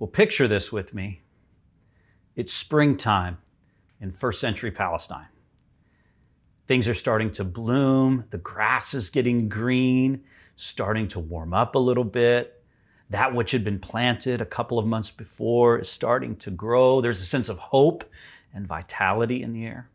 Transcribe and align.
Well, 0.00 0.08
picture 0.08 0.48
this 0.48 0.72
with 0.72 0.94
me. 0.94 1.20
It's 2.34 2.54
springtime 2.54 3.36
in 4.00 4.12
first 4.12 4.40
century 4.40 4.70
Palestine. 4.70 5.28
Things 6.66 6.88
are 6.88 6.94
starting 6.94 7.30
to 7.32 7.44
bloom, 7.44 8.24
the 8.30 8.38
grass 8.38 8.94
is 8.94 9.10
getting 9.10 9.50
green, 9.50 10.24
starting 10.56 11.06
to 11.08 11.20
warm 11.20 11.52
up 11.52 11.74
a 11.74 11.78
little 11.78 12.04
bit. 12.04 12.64
That 13.10 13.34
which 13.34 13.50
had 13.50 13.62
been 13.62 13.78
planted 13.78 14.40
a 14.40 14.46
couple 14.46 14.78
of 14.78 14.86
months 14.86 15.10
before 15.10 15.80
is 15.80 15.90
starting 15.90 16.34
to 16.36 16.50
grow. 16.50 17.02
There's 17.02 17.20
a 17.20 17.26
sense 17.26 17.50
of 17.50 17.58
hope 17.58 18.02
and 18.54 18.66
vitality 18.66 19.42
in 19.42 19.52
the 19.52 19.66
air. 19.66 19.90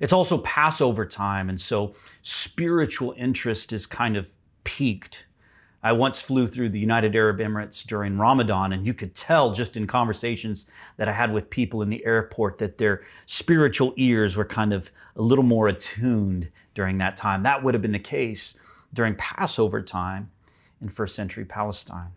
It's 0.00 0.14
also 0.14 0.38
Passover 0.38 1.04
time, 1.04 1.50
and 1.50 1.60
so 1.60 1.92
spiritual 2.22 3.12
interest 3.18 3.74
is 3.74 3.84
kind 3.84 4.16
of 4.16 4.32
peaked. 4.64 5.26
I 5.82 5.92
once 5.92 6.22
flew 6.22 6.46
through 6.46 6.68
the 6.68 6.78
United 6.78 7.16
Arab 7.16 7.38
Emirates 7.38 7.84
during 7.84 8.16
Ramadan, 8.16 8.72
and 8.72 8.86
you 8.86 8.94
could 8.94 9.14
tell 9.14 9.52
just 9.52 9.76
in 9.76 9.86
conversations 9.86 10.66
that 10.96 11.08
I 11.08 11.12
had 11.12 11.32
with 11.32 11.50
people 11.50 11.82
in 11.82 11.90
the 11.90 12.04
airport 12.06 12.58
that 12.58 12.78
their 12.78 13.02
spiritual 13.26 13.92
ears 13.96 14.36
were 14.36 14.44
kind 14.44 14.72
of 14.72 14.90
a 15.16 15.22
little 15.22 15.44
more 15.44 15.66
attuned 15.68 16.50
during 16.74 16.98
that 16.98 17.16
time. 17.16 17.42
That 17.42 17.64
would 17.64 17.74
have 17.74 17.82
been 17.82 17.92
the 17.92 17.98
case 17.98 18.56
during 18.94 19.16
Passover 19.16 19.82
time 19.82 20.30
in 20.80 20.88
first 20.88 21.16
century 21.16 21.44
Palestine. 21.44 22.12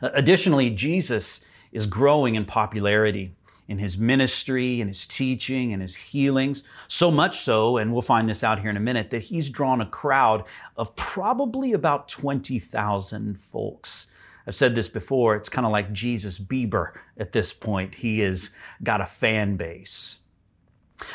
Additionally, 0.00 0.70
Jesus 0.70 1.40
is 1.72 1.86
growing 1.86 2.36
in 2.36 2.44
popularity 2.44 3.34
in 3.68 3.78
his 3.78 3.96
ministry 3.96 4.80
and 4.80 4.90
his 4.90 5.06
teaching 5.06 5.72
and 5.72 5.80
his 5.80 5.94
healings. 5.94 6.64
So 6.88 7.10
much 7.10 7.38
so, 7.38 7.76
and 7.76 7.92
we'll 7.92 8.02
find 8.02 8.28
this 8.28 8.44
out 8.44 8.60
here 8.60 8.70
in 8.70 8.76
a 8.76 8.80
minute, 8.80 9.10
that 9.10 9.22
he's 9.22 9.50
drawn 9.50 9.80
a 9.80 9.86
crowd 9.86 10.44
of 10.76 10.94
probably 10.96 11.72
about 11.72 12.08
20,000 12.08 13.38
folks. 13.38 14.08
I've 14.46 14.54
said 14.54 14.74
this 14.74 14.88
before, 14.88 15.36
it's 15.36 15.48
kind 15.48 15.66
of 15.66 15.72
like 15.72 15.92
Jesus 15.92 16.38
Bieber 16.38 16.92
at 17.16 17.32
this 17.32 17.52
point. 17.52 17.94
He 17.94 18.20
has 18.20 18.50
got 18.82 19.00
a 19.00 19.06
fan 19.06 19.56
base. 19.56 20.18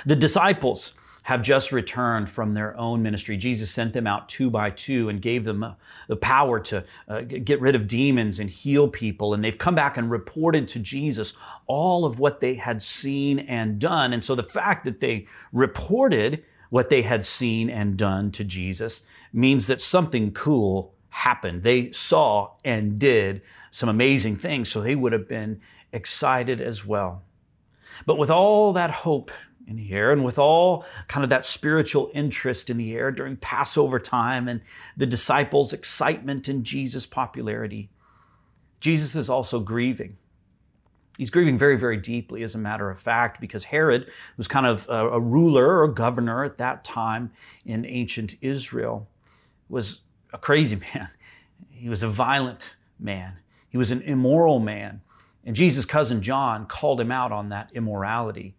The 0.05 0.15
disciples, 0.15 0.93
have 1.27 1.41
just 1.41 1.73
returned 1.73 2.29
from 2.29 2.53
their 2.53 2.73
own 2.79 3.03
ministry. 3.03 3.35
Jesus 3.35 3.69
sent 3.69 3.91
them 3.91 4.07
out 4.07 4.29
two 4.29 4.49
by 4.49 4.69
two 4.69 5.09
and 5.09 5.21
gave 5.21 5.43
them 5.43 5.61
uh, 5.61 5.73
the 6.07 6.15
power 6.15 6.57
to 6.57 6.85
uh, 7.09 7.19
get 7.19 7.59
rid 7.59 7.75
of 7.75 7.85
demons 7.85 8.39
and 8.39 8.49
heal 8.49 8.87
people. 8.87 9.33
And 9.33 9.43
they've 9.43 9.57
come 9.57 9.75
back 9.75 9.97
and 9.97 10.09
reported 10.09 10.69
to 10.69 10.79
Jesus 10.79 11.33
all 11.65 12.05
of 12.05 12.17
what 12.17 12.39
they 12.39 12.53
had 12.53 12.81
seen 12.81 13.39
and 13.39 13.77
done. 13.77 14.13
And 14.13 14.23
so 14.23 14.35
the 14.35 14.41
fact 14.41 14.85
that 14.85 15.01
they 15.01 15.27
reported 15.51 16.45
what 16.69 16.89
they 16.89 17.01
had 17.01 17.25
seen 17.25 17.69
and 17.69 17.97
done 17.97 18.31
to 18.31 18.45
Jesus 18.45 19.01
means 19.33 19.67
that 19.67 19.81
something 19.81 20.31
cool 20.31 20.95
happened. 21.09 21.61
They 21.61 21.91
saw 21.91 22.53
and 22.63 22.97
did 22.97 23.41
some 23.69 23.89
amazing 23.89 24.37
things, 24.37 24.69
so 24.69 24.79
they 24.79 24.95
would 24.95 25.11
have 25.11 25.27
been 25.27 25.59
excited 25.91 26.61
as 26.61 26.85
well. 26.85 27.23
But 28.05 28.17
with 28.17 28.29
all 28.29 28.71
that 28.73 28.91
hope 28.91 29.29
in 29.67 29.75
the 29.75 29.91
air 29.91 30.11
and 30.11 30.23
with 30.23 30.39
all 30.39 30.85
kind 31.07 31.23
of 31.23 31.29
that 31.29 31.45
spiritual 31.45 32.09
interest 32.13 32.69
in 32.69 32.77
the 32.77 32.95
air 32.95 33.11
during 33.11 33.35
Passover 33.35 33.99
time 33.99 34.47
and 34.47 34.61
the 34.95 35.05
disciples' 35.05 35.73
excitement 35.73 36.47
in 36.47 36.63
Jesus' 36.63 37.05
popularity, 37.05 37.89
Jesus 38.79 39.15
is 39.15 39.29
also 39.29 39.59
grieving. 39.59 40.17
He's 41.17 41.31
grieving 41.31 41.57
very, 41.57 41.77
very 41.77 41.97
deeply, 41.97 42.43
as 42.43 42.55
a 42.55 42.59
matter 42.59 42.89
of 42.89 42.99
fact, 42.99 43.41
because 43.41 43.65
Herod 43.65 44.07
was 44.37 44.47
kind 44.47 44.65
of 44.65 44.87
a, 44.87 45.09
a 45.09 45.19
ruler 45.19 45.81
or 45.81 45.87
governor 45.87 46.43
at 46.43 46.59
that 46.59 46.83
time 46.83 47.31
in 47.65 47.85
ancient 47.85 48.35
Israel, 48.39 49.07
was 49.67 50.01
a 50.31 50.37
crazy 50.37 50.75
man. 50.93 51.09
He 51.71 51.89
was 51.89 52.03
a 52.03 52.07
violent 52.07 52.75
man. 52.99 53.37
He 53.67 53.77
was 53.77 53.91
an 53.91 54.01
immoral 54.01 54.59
man. 54.59 55.01
And 55.43 55.55
Jesus' 55.55 55.85
cousin 55.85 56.21
John 56.21 56.65
called 56.65 57.01
him 57.01 57.11
out 57.11 57.31
on 57.31 57.49
that 57.49 57.71
immorality. 57.73 58.53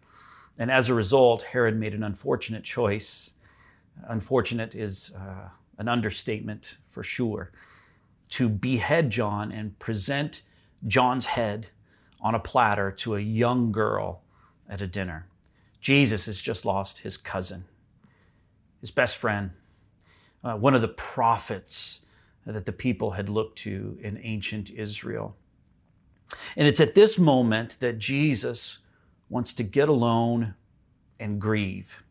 And 0.59 0.69
as 0.69 0.89
a 0.89 0.93
result, 0.93 1.41
Herod 1.41 1.79
made 1.79 1.93
an 1.93 2.03
unfortunate 2.03 2.63
choice. 2.63 3.33
Unfortunate 4.03 4.75
is 4.75 5.11
uh, 5.15 5.49
an 5.77 5.87
understatement 5.87 6.77
for 6.83 7.01
sure. 7.01 7.51
To 8.29 8.49
behead 8.49 9.09
John 9.09 9.51
and 9.51 9.79
present 9.79 10.43
John's 10.85 11.25
head 11.25 11.69
on 12.21 12.35
a 12.35 12.39
platter 12.39 12.91
to 12.91 13.15
a 13.15 13.19
young 13.19 13.71
girl 13.71 14.21
at 14.67 14.81
a 14.81 14.87
dinner. 14.87 15.27
Jesus 15.79 16.25
has 16.25 16.41
just 16.41 16.65
lost 16.65 16.99
his 16.99 17.15
cousin, 17.15 17.63
his 18.81 18.91
best 18.91 19.17
friend, 19.17 19.51
uh, 20.43 20.55
one 20.55 20.75
of 20.75 20.81
the 20.81 20.89
prophets 20.89 22.01
that 22.45 22.65
the 22.65 22.73
people 22.73 23.11
had 23.11 23.29
looked 23.29 23.57
to 23.59 23.97
in 24.01 24.19
ancient 24.21 24.71
Israel. 24.71 25.37
And 26.57 26.67
it's 26.67 26.79
at 26.81 26.95
this 26.95 27.17
moment 27.17 27.77
that 27.79 27.97
Jesus 27.97 28.79
wants 29.29 29.53
to 29.53 29.63
get 29.63 29.89
alone 29.89 30.55
and 31.19 31.39
grieve. 31.39 32.03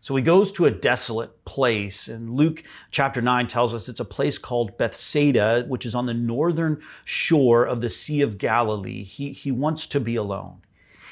So 0.00 0.14
he 0.14 0.22
goes 0.22 0.52
to 0.52 0.66
a 0.66 0.70
desolate 0.70 1.44
place, 1.44 2.06
and 2.06 2.30
Luke 2.30 2.62
chapter 2.92 3.20
9 3.20 3.48
tells 3.48 3.74
us 3.74 3.88
it's 3.88 3.98
a 3.98 4.04
place 4.04 4.38
called 4.38 4.78
Bethsaida, 4.78 5.64
which 5.66 5.84
is 5.84 5.96
on 5.96 6.06
the 6.06 6.14
northern 6.14 6.80
shore 7.04 7.64
of 7.64 7.80
the 7.80 7.90
Sea 7.90 8.22
of 8.22 8.38
Galilee. 8.38 9.02
He, 9.02 9.32
he 9.32 9.50
wants 9.50 9.84
to 9.88 9.98
be 9.98 10.14
alone. 10.14 10.62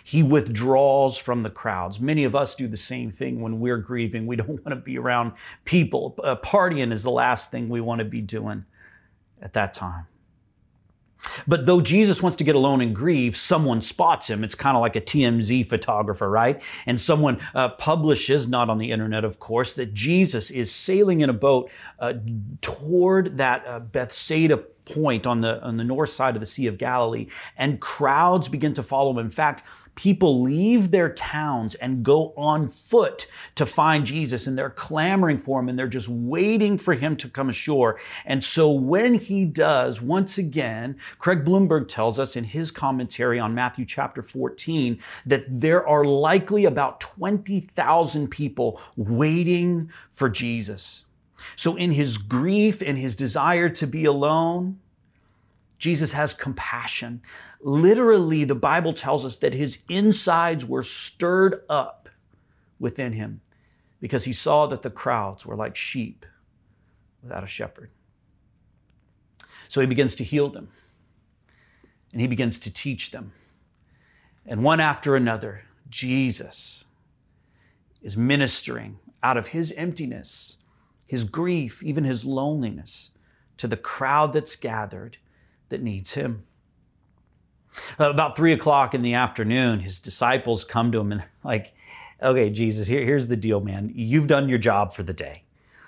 He 0.04 0.22
withdraws 0.22 1.18
from 1.18 1.42
the 1.42 1.50
crowds. 1.50 1.98
Many 1.98 2.22
of 2.22 2.36
us 2.36 2.54
do 2.54 2.68
the 2.68 2.76
same 2.76 3.10
thing 3.10 3.40
when 3.40 3.58
we're 3.58 3.78
grieving. 3.78 4.26
We 4.26 4.36
don't 4.36 4.48
want 4.64 4.68
to 4.68 4.76
be 4.76 4.96
around 4.96 5.32
people. 5.64 6.14
Uh, 6.22 6.36
partying 6.36 6.92
is 6.92 7.02
the 7.02 7.10
last 7.10 7.50
thing 7.50 7.68
we 7.68 7.80
want 7.80 7.98
to 7.98 8.04
be 8.04 8.20
doing 8.20 8.64
at 9.42 9.54
that 9.54 9.74
time. 9.74 10.06
But 11.46 11.66
though 11.66 11.80
Jesus 11.80 12.22
wants 12.22 12.36
to 12.36 12.44
get 12.44 12.54
alone 12.54 12.80
and 12.80 12.94
grieve, 12.94 13.36
someone 13.36 13.80
spots 13.80 14.28
him. 14.28 14.44
It's 14.44 14.54
kind 14.54 14.76
of 14.76 14.80
like 14.80 14.96
a 14.96 15.00
TMZ 15.00 15.66
photographer, 15.66 16.30
right? 16.30 16.62
And 16.86 16.98
someone 16.98 17.38
uh, 17.54 17.70
publishes, 17.70 18.48
not 18.48 18.70
on 18.70 18.78
the 18.78 18.90
internet, 18.90 19.24
of 19.24 19.40
course, 19.40 19.74
that 19.74 19.92
Jesus 19.92 20.50
is 20.50 20.72
sailing 20.72 21.20
in 21.20 21.30
a 21.30 21.34
boat 21.34 21.70
uh, 21.98 22.14
toward 22.60 23.38
that 23.38 23.66
uh, 23.66 23.80
Bethsaida 23.80 24.58
point 24.84 25.26
on 25.26 25.40
the 25.40 25.62
on 25.62 25.78
the 25.78 25.84
north 25.84 26.10
side 26.10 26.36
of 26.36 26.40
the 26.40 26.46
Sea 26.46 26.66
of 26.66 26.78
Galilee, 26.78 27.26
and 27.56 27.80
crowds 27.80 28.48
begin 28.48 28.74
to 28.74 28.82
follow 28.82 29.10
him. 29.10 29.18
In 29.18 29.30
fact, 29.30 29.64
people 29.94 30.42
leave 30.42 30.90
their 30.90 31.08
towns 31.08 31.74
and 31.76 32.02
go 32.02 32.32
on 32.36 32.68
foot 32.68 33.26
to 33.54 33.66
find 33.66 34.04
Jesus 34.06 34.46
and 34.46 34.58
they're 34.58 34.70
clamoring 34.70 35.38
for 35.38 35.60
him 35.60 35.68
and 35.68 35.78
they're 35.78 35.86
just 35.86 36.08
waiting 36.08 36.78
for 36.78 36.94
him 36.94 37.16
to 37.16 37.28
come 37.28 37.48
ashore. 37.48 37.98
And 38.24 38.42
so 38.42 38.70
when 38.70 39.14
he 39.14 39.44
does, 39.44 40.00
once 40.00 40.38
again, 40.38 40.96
Craig 41.18 41.44
Blomberg 41.44 41.88
tells 41.88 42.18
us 42.18 42.36
in 42.36 42.44
his 42.44 42.70
commentary 42.70 43.38
on 43.38 43.54
Matthew 43.54 43.84
chapter 43.84 44.22
14 44.22 44.98
that 45.26 45.44
there 45.48 45.86
are 45.86 46.04
likely 46.04 46.64
about 46.64 47.00
20,000 47.00 48.28
people 48.28 48.80
waiting 48.96 49.90
for 50.10 50.28
Jesus. 50.28 51.04
So 51.56 51.76
in 51.76 51.92
his 51.92 52.18
grief 52.18 52.82
and 52.82 52.98
his 52.98 53.16
desire 53.16 53.68
to 53.70 53.86
be 53.86 54.04
alone, 54.04 54.78
Jesus 55.78 56.12
has 56.12 56.32
compassion. 56.32 57.22
Literally, 57.60 58.44
the 58.44 58.54
Bible 58.54 58.92
tells 58.92 59.24
us 59.24 59.38
that 59.38 59.54
his 59.54 59.84
insides 59.88 60.64
were 60.64 60.82
stirred 60.82 61.62
up 61.68 62.08
within 62.78 63.12
him 63.12 63.40
because 64.00 64.24
he 64.24 64.32
saw 64.32 64.66
that 64.66 64.82
the 64.82 64.90
crowds 64.90 65.46
were 65.46 65.56
like 65.56 65.76
sheep 65.76 66.26
without 67.22 67.44
a 67.44 67.46
shepherd. 67.48 67.90
So 69.68 69.80
he 69.80 69.86
begins 69.86 70.14
to 70.16 70.24
heal 70.24 70.48
them 70.48 70.68
and 72.12 72.20
he 72.20 72.26
begins 72.26 72.58
to 72.60 72.72
teach 72.72 73.10
them. 73.10 73.32
And 74.46 74.62
one 74.62 74.78
after 74.78 75.16
another, 75.16 75.62
Jesus 75.88 76.84
is 78.02 78.16
ministering 78.16 78.98
out 79.22 79.36
of 79.36 79.48
his 79.48 79.72
emptiness, 79.72 80.58
his 81.06 81.24
grief, 81.24 81.82
even 81.82 82.04
his 82.04 82.24
loneliness 82.24 83.10
to 83.56 83.66
the 83.66 83.76
crowd 83.76 84.32
that's 84.32 84.56
gathered 84.56 85.16
that 85.68 85.82
needs 85.82 86.14
him. 86.14 86.44
About 87.98 88.36
three 88.36 88.52
o'clock 88.52 88.94
in 88.94 89.02
the 89.02 89.14
afternoon, 89.14 89.80
his 89.80 90.00
disciples 90.00 90.64
come 90.64 90.92
to 90.92 91.00
him 91.00 91.12
and 91.12 91.24
like, 91.44 91.74
okay, 92.22 92.50
Jesus, 92.50 92.86
here, 92.86 93.04
here's 93.04 93.28
the 93.28 93.36
deal, 93.36 93.60
man. 93.60 93.92
You've 93.94 94.26
done 94.26 94.48
your 94.48 94.58
job 94.58 94.92
for 94.92 95.02
the 95.02 95.12
day. 95.12 95.43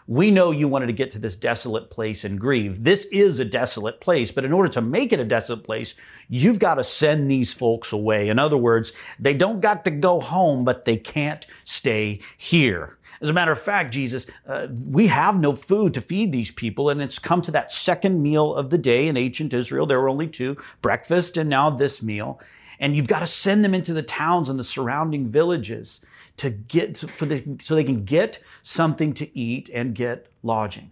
We 0.09 0.31
know 0.31 0.53
you 0.53 0.69
wanted 0.69 0.87
to 0.87 0.93
get 0.93 1.11
to 1.11 1.19
this 1.19 1.35
desolate 1.35 1.91
place 1.91 2.25
and 2.25 2.41
grieve. 2.41 2.85
This 2.85 3.07
is 3.07 3.39
a 3.39 3.45
desolate 3.45 4.01
place, 4.01 4.31
but 4.31 4.45
in 4.45 4.53
order 4.53 4.69
to 4.71 4.81
make 4.81 5.13
it 5.13 5.19
a 5.19 5.25
desolate 5.25 5.65
place, 5.65 5.97
you've 6.29 6.61
got 6.61 6.77
to 6.77 6.85
send 6.85 7.29
these 7.29 7.53
folks 7.53 7.93
away. 7.93 8.29
In 8.29 8.39
other 8.39 8.57
words, 8.57 8.93
they 9.19 9.35
don't 9.35 9.61
got 9.61 9.85
to 9.85 9.91
go 9.91 10.21
home, 10.21 10.65
but 10.65 10.85
they 10.85 10.97
can't 10.97 11.45
stay 11.65 12.21
here. 12.37 12.99
As 13.21 13.31
a 13.31 13.33
matter 13.33 13.53
of 13.53 13.61
fact, 13.61 13.93
Jesus, 13.93 14.27
uh, 14.47 14.69
we 14.87 15.07
have 15.09 15.41
no 15.41 15.53
food 15.53 15.95
to 15.95 16.01
feed 16.01 16.33
these 16.33 16.51
people, 16.51 16.91
and 16.91 17.01
it's 17.01 17.19
come 17.19 17.43
to 17.43 17.51
that 17.53 17.73
second 17.73 18.23
meal 18.23 18.55
of 18.55 18.71
the 18.71 18.79
day 18.79 19.09
in 19.09 19.17
ancient 19.17 19.55
Israel. 19.55 19.87
There 19.87 20.01
were 20.01 20.09
only 20.09 20.29
two 20.29 20.57
breakfast 20.83 21.37
and 21.37 21.49
now 21.49 21.71
this 21.71 22.03
meal. 22.03 22.41
And 22.79 22.95
you've 22.95 23.09
got 23.09 23.21
to 23.21 23.27
send 23.27 23.65
them 23.65 23.75
into 23.75 23.93
the 23.93 24.03
towns 24.03 24.49
and 24.49 24.59
the 24.59 24.65
surrounding 24.65 25.29
villages 25.29 26.01
to 26.37 26.51
get 26.51 26.97
for 26.97 27.27
the, 27.27 27.57
so 27.61 27.75
they 27.75 27.85
can 27.85 28.05
get 28.05 28.39
something 28.63 29.13
to 29.15 29.39
eat 29.39 29.71
and 29.73 29.95
get 29.95 30.27
lodging. 30.43 30.91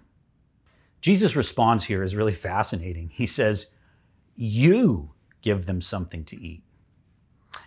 Jesus' 1.00 1.36
response 1.36 1.84
here 1.84 2.02
is 2.02 2.16
really 2.16 2.32
fascinating. 2.32 3.10
He 3.10 3.26
says, 3.26 3.66
You 4.36 5.10
give 5.42 5.66
them 5.66 5.80
something 5.80 6.24
to 6.24 6.40
eat. 6.40 6.62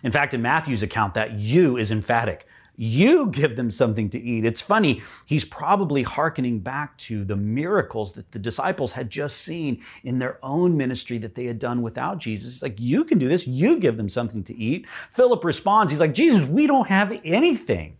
In 0.02 0.12
fact, 0.12 0.34
in 0.34 0.42
Matthew's 0.42 0.82
account, 0.82 1.14
that 1.14 1.38
you 1.38 1.76
is 1.76 1.92
emphatic. 1.92 2.46
You 2.80 3.26
give 3.26 3.56
them 3.56 3.72
something 3.72 4.08
to 4.10 4.20
eat. 4.20 4.44
It's 4.44 4.62
funny, 4.62 5.02
he's 5.26 5.44
probably 5.44 6.04
hearkening 6.04 6.60
back 6.60 6.96
to 6.98 7.24
the 7.24 7.34
miracles 7.34 8.12
that 8.12 8.30
the 8.30 8.38
disciples 8.38 8.92
had 8.92 9.10
just 9.10 9.38
seen 9.38 9.82
in 10.04 10.20
their 10.20 10.38
own 10.44 10.76
ministry 10.76 11.18
that 11.18 11.34
they 11.34 11.46
had 11.46 11.58
done 11.58 11.82
without 11.82 12.18
Jesus. 12.18 12.52
It's 12.52 12.62
like, 12.62 12.78
you 12.78 13.04
can 13.04 13.18
do 13.18 13.26
this. 13.26 13.48
You 13.48 13.80
give 13.80 13.96
them 13.96 14.08
something 14.08 14.44
to 14.44 14.56
eat. 14.56 14.88
Philip 14.88 15.42
responds, 15.42 15.90
he's 15.90 15.98
like, 15.98 16.14
Jesus, 16.14 16.48
we 16.48 16.68
don't 16.68 16.86
have 16.86 17.20
anything. 17.24 17.98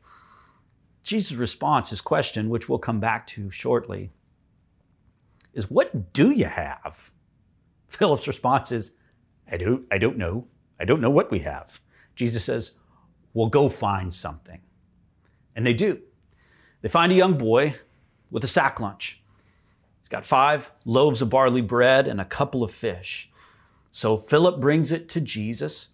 Jesus' 1.02 1.36
response, 1.36 1.90
his 1.90 2.00
question, 2.00 2.48
which 2.48 2.68
we'll 2.68 2.78
come 2.78 3.00
back 3.00 3.26
to 3.28 3.50
shortly, 3.50 4.12
is, 5.54 5.68
What 5.68 6.12
do 6.12 6.30
you 6.30 6.44
have? 6.44 7.10
Philip's 7.88 8.28
response 8.28 8.70
is, 8.70 8.92
I 9.50 9.56
don't, 9.56 9.86
I 9.90 9.98
don't 9.98 10.16
know. 10.16 10.46
I 10.78 10.84
don't 10.84 11.00
know 11.00 11.10
what 11.10 11.32
we 11.32 11.40
have. 11.40 11.80
Jesus 12.14 12.44
says, 12.44 12.72
Well, 13.34 13.48
go 13.48 13.68
find 13.68 14.14
something. 14.14 14.60
And 15.58 15.66
they 15.66 15.74
do. 15.74 15.98
They 16.82 16.88
find 16.88 17.10
a 17.10 17.16
young 17.16 17.36
boy 17.36 17.74
with 18.30 18.44
a 18.44 18.46
sack 18.46 18.78
lunch. 18.78 19.20
He's 19.98 20.08
got 20.08 20.24
five 20.24 20.70
loaves 20.84 21.20
of 21.20 21.30
barley 21.30 21.62
bread 21.62 22.06
and 22.06 22.20
a 22.20 22.24
couple 22.24 22.62
of 22.62 22.70
fish. 22.70 23.28
So 23.90 24.16
Philip 24.16 24.60
brings 24.60 24.92
it 24.92 25.08
to 25.08 25.20
Jesus. 25.20 25.88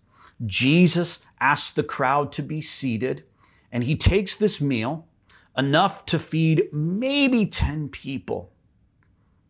Jesus 0.44 1.20
asks 1.40 1.70
the 1.70 1.82
crowd 1.82 2.30
to 2.32 2.42
be 2.42 2.60
seated, 2.60 3.24
and 3.72 3.84
he 3.84 3.96
takes 3.96 4.36
this 4.36 4.60
meal, 4.60 5.08
enough 5.56 6.04
to 6.06 6.18
feed 6.18 6.68
maybe 6.70 7.46
10 7.46 7.88
people. 7.88 8.52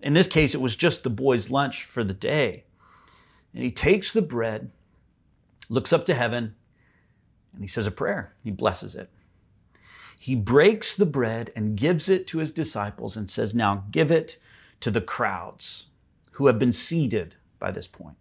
In 0.01 0.13
this 0.13 0.29
case, 0.29 0.55
it 0.55 0.61
was 0.61 0.77
just 0.77 1.03
the 1.03 1.11
boy's 1.11 1.51
lunch 1.51 1.83
for 1.83 2.05
the 2.05 2.15
day. 2.15 2.67
And 3.53 3.65
he 3.65 3.73
takes 3.73 4.13
the 4.13 4.23
bread, 4.23 4.71
looks 5.69 5.93
up 5.93 6.05
to 6.05 6.15
heaven, 6.15 6.55
and 7.53 7.63
he 7.63 7.69
says 7.69 7.89
a 7.89 7.91
prayer. 7.91 8.33
He 8.45 8.53
blesses 8.53 8.95
it 8.95 9.11
he 10.25 10.35
breaks 10.35 10.95
the 10.95 11.05
bread 11.05 11.51
and 11.55 11.77
gives 11.77 12.09
it 12.09 12.27
to 12.27 12.39
his 12.39 12.51
disciples 12.51 13.15
and 13.15 13.29
says, 13.29 13.55
Now 13.55 13.85
give 13.91 14.11
it 14.11 14.39
to 14.81 14.91
the 14.91 15.03
crowds 15.03 15.89
who 16.33 16.47
have 16.47 16.59
been 16.59 16.73
seated 16.73 17.35
by 17.59 17.71
this 17.71 17.87
point. 17.87 18.17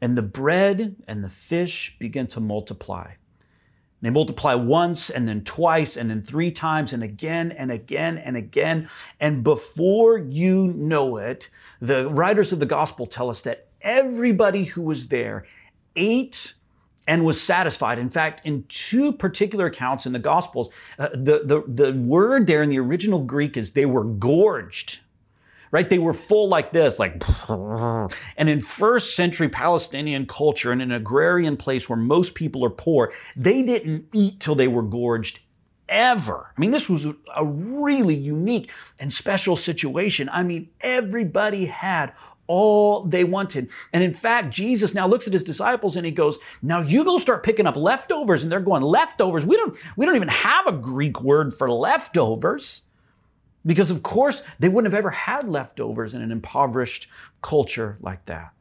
And 0.00 0.16
the 0.16 0.22
bread 0.22 0.96
and 1.06 1.22
the 1.22 1.28
fish 1.28 1.94
begin 1.98 2.26
to 2.28 2.40
multiply. 2.40 3.10
They 4.00 4.08
multiply 4.08 4.54
once 4.54 5.10
and 5.10 5.28
then 5.28 5.44
twice 5.44 5.98
and 5.98 6.08
then 6.08 6.22
three 6.22 6.50
times 6.50 6.94
and 6.94 7.02
again 7.02 7.52
and 7.52 7.70
again 7.70 8.16
and 8.16 8.38
again. 8.38 8.88
And 9.20 9.44
before 9.44 10.16
you 10.16 10.68
know 10.68 11.18
it, 11.18 11.50
the 11.82 12.08
writers 12.08 12.50
of 12.50 12.60
the 12.60 12.64
gospel 12.66 13.06
tell 13.06 13.28
us 13.28 13.42
that 13.42 13.68
everybody 13.82 14.64
who 14.64 14.80
was 14.80 15.08
there 15.08 15.44
ate 15.96 16.54
and 17.08 17.24
was 17.24 17.40
satisfied. 17.40 17.98
In 17.98 18.10
fact, 18.10 18.42
in 18.44 18.64
two 18.68 19.12
particular 19.12 19.66
accounts 19.66 20.06
in 20.06 20.12
the 20.12 20.18
Gospels, 20.18 20.68
uh, 20.98 21.08
the, 21.08 21.40
the, 21.42 21.64
the 21.66 21.98
word 21.98 22.46
there 22.46 22.62
in 22.62 22.68
the 22.68 22.78
original 22.78 23.24
Greek 23.24 23.56
is 23.56 23.72
they 23.72 23.86
were 23.86 24.04
gorged 24.04 25.00
right? 25.70 25.90
They 25.90 25.98
were 25.98 26.14
full 26.14 26.48
like 26.48 26.72
this, 26.72 26.98
like, 26.98 27.22
and 27.48 28.48
in 28.48 28.62
first 28.62 29.14
century 29.14 29.50
Palestinian 29.50 30.24
culture, 30.24 30.72
in 30.72 30.80
an 30.80 30.92
agrarian 30.92 31.58
place 31.58 31.90
where 31.90 31.98
most 31.98 32.34
people 32.34 32.64
are 32.64 32.70
poor, 32.70 33.12
they 33.36 33.60
didn't 33.60 34.06
eat 34.14 34.40
till 34.40 34.54
they 34.54 34.66
were 34.66 34.82
gorged 34.82 35.40
ever. 35.86 36.52
I 36.56 36.58
mean, 36.58 36.70
this 36.70 36.88
was 36.88 37.04
a 37.04 37.44
really 37.44 38.14
unique 38.14 38.70
and 38.98 39.12
special 39.12 39.56
situation. 39.56 40.30
I 40.32 40.42
mean, 40.42 40.70
everybody 40.80 41.66
had 41.66 42.14
all 42.48 43.04
they 43.04 43.22
wanted. 43.22 43.70
And 43.92 44.02
in 44.02 44.12
fact, 44.12 44.50
Jesus 44.50 44.94
now 44.94 45.06
looks 45.06 45.28
at 45.28 45.32
his 45.32 45.44
disciples 45.44 45.94
and 45.94 46.04
he 46.04 46.10
goes, 46.10 46.38
"Now 46.60 46.80
you 46.80 47.04
go 47.04 47.18
start 47.18 47.44
picking 47.44 47.66
up 47.66 47.76
leftovers." 47.76 48.42
And 48.42 48.50
they're 48.50 48.58
going, 48.58 48.82
"Leftovers? 48.82 49.46
We 49.46 49.56
don't 49.56 49.76
we 49.96 50.04
don't 50.04 50.16
even 50.16 50.28
have 50.28 50.66
a 50.66 50.72
Greek 50.72 51.22
word 51.22 51.54
for 51.54 51.70
leftovers." 51.70 52.82
Because 53.64 53.90
of 53.90 54.02
course, 54.02 54.42
they 54.58 54.68
wouldn't 54.68 54.92
have 54.92 54.98
ever 54.98 55.10
had 55.10 55.48
leftovers 55.48 56.14
in 56.14 56.22
an 56.22 56.32
impoverished 56.32 57.06
culture 57.42 57.98
like 58.00 58.24
that. 58.26 58.52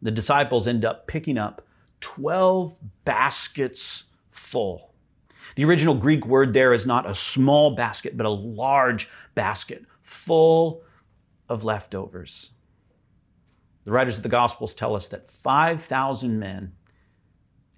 The 0.00 0.10
disciples 0.10 0.66
end 0.66 0.84
up 0.84 1.06
picking 1.06 1.36
up 1.36 1.66
12 2.00 2.76
baskets 3.04 4.04
full. 4.30 4.92
The 5.56 5.64
original 5.64 5.94
Greek 5.94 6.26
word 6.26 6.52
there 6.52 6.72
is 6.72 6.86
not 6.86 7.08
a 7.08 7.14
small 7.14 7.74
basket, 7.74 8.16
but 8.16 8.26
a 8.26 8.30
large 8.30 9.08
basket 9.34 9.84
full 10.00 10.82
of 11.48 11.64
leftovers. 11.64 12.51
The 13.84 13.92
writers 13.92 14.16
of 14.16 14.22
the 14.22 14.28
Gospels 14.28 14.74
tell 14.74 14.94
us 14.94 15.08
that 15.08 15.28
5,000 15.28 16.38
men 16.38 16.72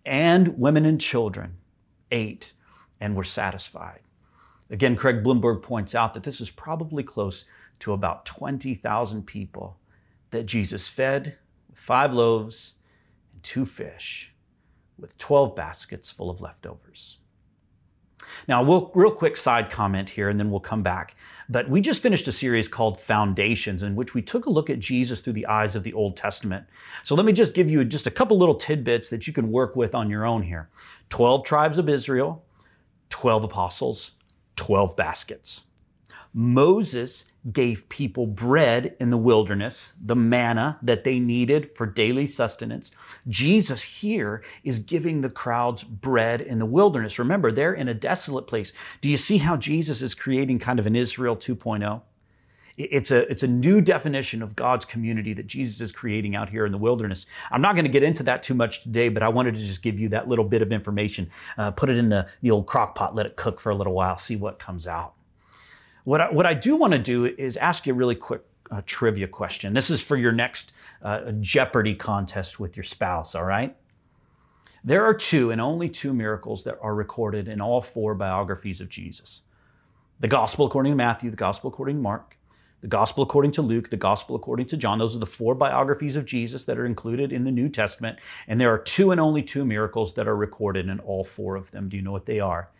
and 0.04 0.58
women 0.58 0.84
and 0.84 1.00
children 1.00 1.56
ate 2.10 2.52
and 3.00 3.16
were 3.16 3.24
satisfied. 3.24 4.00
Again, 4.70 4.96
Craig 4.96 5.22
Blomberg 5.22 5.62
points 5.62 5.94
out 5.94 6.14
that 6.14 6.22
this 6.22 6.40
is 6.40 6.50
probably 6.50 7.02
close 7.02 7.44
to 7.80 7.92
about 7.92 8.26
20,000 8.26 9.26
people 9.26 9.78
that 10.30 10.44
Jesus 10.44 10.88
fed 10.88 11.38
with 11.68 11.78
five 11.78 12.12
loaves 12.12 12.74
and 13.32 13.42
two 13.42 13.64
fish 13.64 14.32
with 14.98 15.18
12 15.18 15.54
baskets 15.56 16.10
full 16.10 16.30
of 16.30 16.40
leftovers. 16.40 17.18
Now, 18.48 18.62
we'll, 18.62 18.90
real 18.94 19.10
quick 19.10 19.36
side 19.36 19.70
comment 19.70 20.10
here, 20.10 20.28
and 20.28 20.38
then 20.38 20.50
we'll 20.50 20.60
come 20.60 20.82
back. 20.82 21.16
But 21.48 21.68
we 21.68 21.80
just 21.80 22.02
finished 22.02 22.26
a 22.28 22.32
series 22.32 22.68
called 22.68 23.00
Foundations, 23.00 23.82
in 23.82 23.96
which 23.96 24.14
we 24.14 24.22
took 24.22 24.46
a 24.46 24.50
look 24.50 24.70
at 24.70 24.78
Jesus 24.78 25.20
through 25.20 25.34
the 25.34 25.46
eyes 25.46 25.74
of 25.76 25.82
the 25.82 25.92
Old 25.92 26.16
Testament. 26.16 26.66
So 27.02 27.14
let 27.14 27.26
me 27.26 27.32
just 27.32 27.54
give 27.54 27.70
you 27.70 27.84
just 27.84 28.06
a 28.06 28.10
couple 28.10 28.38
little 28.38 28.54
tidbits 28.54 29.10
that 29.10 29.26
you 29.26 29.32
can 29.32 29.50
work 29.50 29.76
with 29.76 29.94
on 29.94 30.10
your 30.10 30.24
own 30.24 30.42
here 30.42 30.68
12 31.10 31.44
tribes 31.44 31.78
of 31.78 31.88
Israel, 31.88 32.44
12 33.10 33.44
apostles, 33.44 34.12
12 34.56 34.96
baskets. 34.96 35.66
Moses 36.36 37.26
gave 37.52 37.88
people 37.88 38.26
bread 38.26 38.96
in 38.98 39.10
the 39.10 39.16
wilderness, 39.16 39.92
the 40.04 40.16
manna 40.16 40.78
that 40.82 41.04
they 41.04 41.20
needed 41.20 41.64
for 41.64 41.86
daily 41.86 42.26
sustenance. 42.26 42.90
Jesus 43.28 43.84
here 43.84 44.42
is 44.64 44.80
giving 44.80 45.20
the 45.20 45.30
crowds 45.30 45.84
bread 45.84 46.40
in 46.40 46.58
the 46.58 46.66
wilderness. 46.66 47.20
Remember, 47.20 47.52
they're 47.52 47.74
in 47.74 47.86
a 47.86 47.94
desolate 47.94 48.48
place. 48.48 48.72
Do 49.00 49.08
you 49.08 49.16
see 49.16 49.38
how 49.38 49.56
Jesus 49.56 50.02
is 50.02 50.14
creating 50.14 50.58
kind 50.58 50.80
of 50.80 50.86
an 50.86 50.96
Israel 50.96 51.36
2.0? 51.36 52.02
It's 52.76 53.12
a, 53.12 53.30
it's 53.30 53.44
a 53.44 53.48
new 53.48 53.80
definition 53.80 54.42
of 54.42 54.56
God's 54.56 54.84
community 54.84 55.32
that 55.34 55.46
Jesus 55.46 55.80
is 55.80 55.92
creating 55.92 56.34
out 56.34 56.50
here 56.50 56.66
in 56.66 56.72
the 56.72 56.78
wilderness. 56.78 57.26
I'm 57.52 57.60
not 57.60 57.76
going 57.76 57.84
to 57.84 57.90
get 57.90 58.02
into 58.02 58.24
that 58.24 58.42
too 58.42 58.54
much 58.54 58.82
today, 58.82 59.08
but 59.08 59.22
I 59.22 59.28
wanted 59.28 59.54
to 59.54 59.60
just 59.60 59.82
give 59.82 60.00
you 60.00 60.08
that 60.08 60.26
little 60.26 60.44
bit 60.44 60.60
of 60.60 60.72
information. 60.72 61.30
Uh, 61.56 61.70
put 61.70 61.88
it 61.88 61.96
in 61.96 62.08
the, 62.08 62.28
the 62.42 62.50
old 62.50 62.66
crock 62.66 62.96
pot, 62.96 63.14
let 63.14 63.26
it 63.26 63.36
cook 63.36 63.60
for 63.60 63.70
a 63.70 63.76
little 63.76 63.92
while, 63.92 64.18
see 64.18 64.34
what 64.34 64.58
comes 64.58 64.88
out. 64.88 65.14
What 66.04 66.20
I, 66.20 66.30
what 66.30 66.46
I 66.46 66.54
do 66.54 66.76
want 66.76 66.92
to 66.92 66.98
do 66.98 67.24
is 67.24 67.56
ask 67.56 67.86
you 67.86 67.94
a 67.94 67.96
really 67.96 68.14
quick 68.14 68.42
uh, 68.70 68.82
trivia 68.86 69.26
question. 69.26 69.72
This 69.72 69.90
is 69.90 70.02
for 70.02 70.16
your 70.16 70.32
next 70.32 70.72
uh, 71.02 71.32
Jeopardy 71.40 71.94
contest 71.94 72.60
with 72.60 72.76
your 72.76 72.84
spouse, 72.84 73.34
all 73.34 73.44
right? 73.44 73.74
There 74.84 75.04
are 75.04 75.14
two 75.14 75.50
and 75.50 75.60
only 75.60 75.88
two 75.88 76.12
miracles 76.12 76.64
that 76.64 76.78
are 76.82 76.94
recorded 76.94 77.48
in 77.48 77.62
all 77.62 77.80
four 77.80 78.14
biographies 78.14 78.80
of 78.80 78.88
Jesus 78.88 79.42
the 80.20 80.28
Gospel 80.28 80.64
according 80.64 80.92
to 80.92 80.96
Matthew, 80.96 81.28
the 81.28 81.36
Gospel 81.36 81.68
according 81.68 81.96
to 81.96 82.02
Mark, 82.02 82.38
the 82.80 82.88
Gospel 82.88 83.24
according 83.24 83.50
to 83.52 83.62
Luke, 83.62 83.90
the 83.90 83.96
Gospel 83.96 84.36
according 84.36 84.66
to 84.66 84.76
John. 84.76 84.98
Those 84.98 85.16
are 85.16 85.18
the 85.18 85.26
four 85.26 85.54
biographies 85.54 86.16
of 86.16 86.24
Jesus 86.24 86.64
that 86.66 86.78
are 86.78 86.86
included 86.86 87.32
in 87.32 87.44
the 87.44 87.50
New 87.50 87.68
Testament. 87.68 88.20
And 88.46 88.60
there 88.60 88.72
are 88.72 88.78
two 88.78 89.10
and 89.10 89.20
only 89.20 89.42
two 89.42 89.64
miracles 89.64 90.14
that 90.14 90.28
are 90.28 90.36
recorded 90.36 90.88
in 90.88 91.00
all 91.00 91.24
four 91.24 91.56
of 91.56 91.72
them. 91.72 91.88
Do 91.88 91.96
you 91.96 92.02
know 92.02 92.12
what 92.12 92.26
they 92.26 92.40
are? 92.40 92.70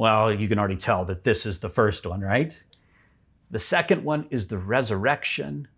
Well, 0.00 0.32
you 0.32 0.48
can 0.48 0.58
already 0.58 0.76
tell 0.76 1.04
that 1.04 1.24
this 1.24 1.44
is 1.44 1.58
the 1.58 1.68
first 1.68 2.06
one, 2.06 2.22
right? 2.22 2.64
The 3.50 3.58
second 3.58 4.02
one 4.02 4.26
is 4.30 4.46
the 4.46 4.56
resurrection 4.56 5.68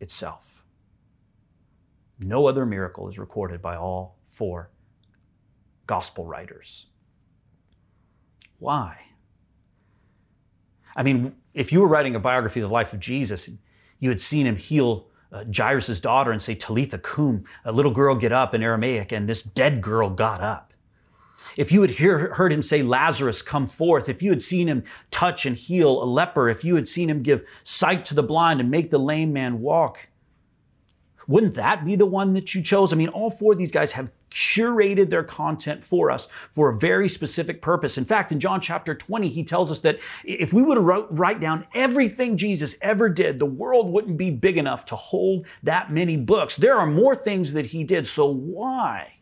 itself. 0.00 0.66
No 2.18 2.46
other 2.46 2.66
miracle 2.66 3.08
is 3.08 3.18
recorded 3.18 3.62
by 3.62 3.76
all 3.76 4.18
four 4.22 4.68
gospel 5.86 6.26
writers. 6.26 6.88
Why? 8.58 9.00
I 10.94 11.02
mean, 11.02 11.34
if 11.54 11.72
you 11.72 11.80
were 11.80 11.88
writing 11.88 12.14
a 12.14 12.20
biography 12.20 12.60
of 12.60 12.68
the 12.68 12.74
life 12.74 12.92
of 12.92 13.00
Jesus, 13.00 13.48
you 13.98 14.10
had 14.10 14.20
seen 14.20 14.46
him 14.46 14.56
heal 14.56 15.08
uh, 15.32 15.44
Jairus' 15.56 16.00
daughter 16.00 16.32
and 16.32 16.42
say, 16.42 16.54
Talitha 16.54 16.98
cum, 16.98 17.44
a 17.64 17.72
little 17.72 17.92
girl 17.92 18.14
get 18.14 18.30
up 18.30 18.52
in 18.52 18.62
Aramaic, 18.62 19.10
and 19.10 19.26
this 19.26 19.40
dead 19.40 19.80
girl 19.80 20.10
got 20.10 20.42
up. 20.42 20.69
If 21.56 21.72
you 21.72 21.82
had 21.82 21.90
hear, 21.90 22.34
heard 22.34 22.52
him 22.52 22.62
say, 22.62 22.82
Lazarus, 22.82 23.42
come 23.42 23.66
forth, 23.66 24.08
if 24.08 24.22
you 24.22 24.30
had 24.30 24.42
seen 24.42 24.68
him 24.68 24.84
touch 25.10 25.46
and 25.46 25.56
heal 25.56 26.02
a 26.02 26.04
leper, 26.04 26.48
if 26.48 26.64
you 26.64 26.76
had 26.76 26.88
seen 26.88 27.10
him 27.10 27.22
give 27.22 27.44
sight 27.62 28.04
to 28.06 28.14
the 28.14 28.22
blind 28.22 28.60
and 28.60 28.70
make 28.70 28.90
the 28.90 28.98
lame 28.98 29.32
man 29.32 29.60
walk, 29.60 30.08
wouldn't 31.26 31.54
that 31.54 31.84
be 31.84 31.96
the 31.96 32.06
one 32.06 32.32
that 32.32 32.54
you 32.54 32.62
chose? 32.62 32.92
I 32.92 32.96
mean, 32.96 33.08
all 33.08 33.30
four 33.30 33.52
of 33.52 33.58
these 33.58 33.70
guys 33.70 33.92
have 33.92 34.10
curated 34.30 35.10
their 35.10 35.22
content 35.22 35.82
for 35.82 36.10
us 36.10 36.26
for 36.26 36.70
a 36.70 36.76
very 36.76 37.08
specific 37.08 37.62
purpose. 37.62 37.98
In 37.98 38.04
fact, 38.04 38.32
in 38.32 38.40
John 38.40 38.60
chapter 38.60 38.94
20, 38.94 39.28
he 39.28 39.44
tells 39.44 39.70
us 39.70 39.80
that 39.80 40.00
if 40.24 40.52
we 40.52 40.62
would 40.62 40.78
write 40.78 41.40
down 41.40 41.66
everything 41.74 42.36
Jesus 42.36 42.74
ever 42.80 43.08
did, 43.08 43.38
the 43.38 43.46
world 43.46 43.92
wouldn't 43.92 44.16
be 44.16 44.30
big 44.30 44.56
enough 44.56 44.84
to 44.86 44.96
hold 44.96 45.46
that 45.62 45.90
many 45.90 46.16
books. 46.16 46.56
There 46.56 46.76
are 46.76 46.86
more 46.86 47.14
things 47.14 47.52
that 47.52 47.66
he 47.66 47.84
did. 47.84 48.06
So 48.06 48.26
why? 48.26 49.19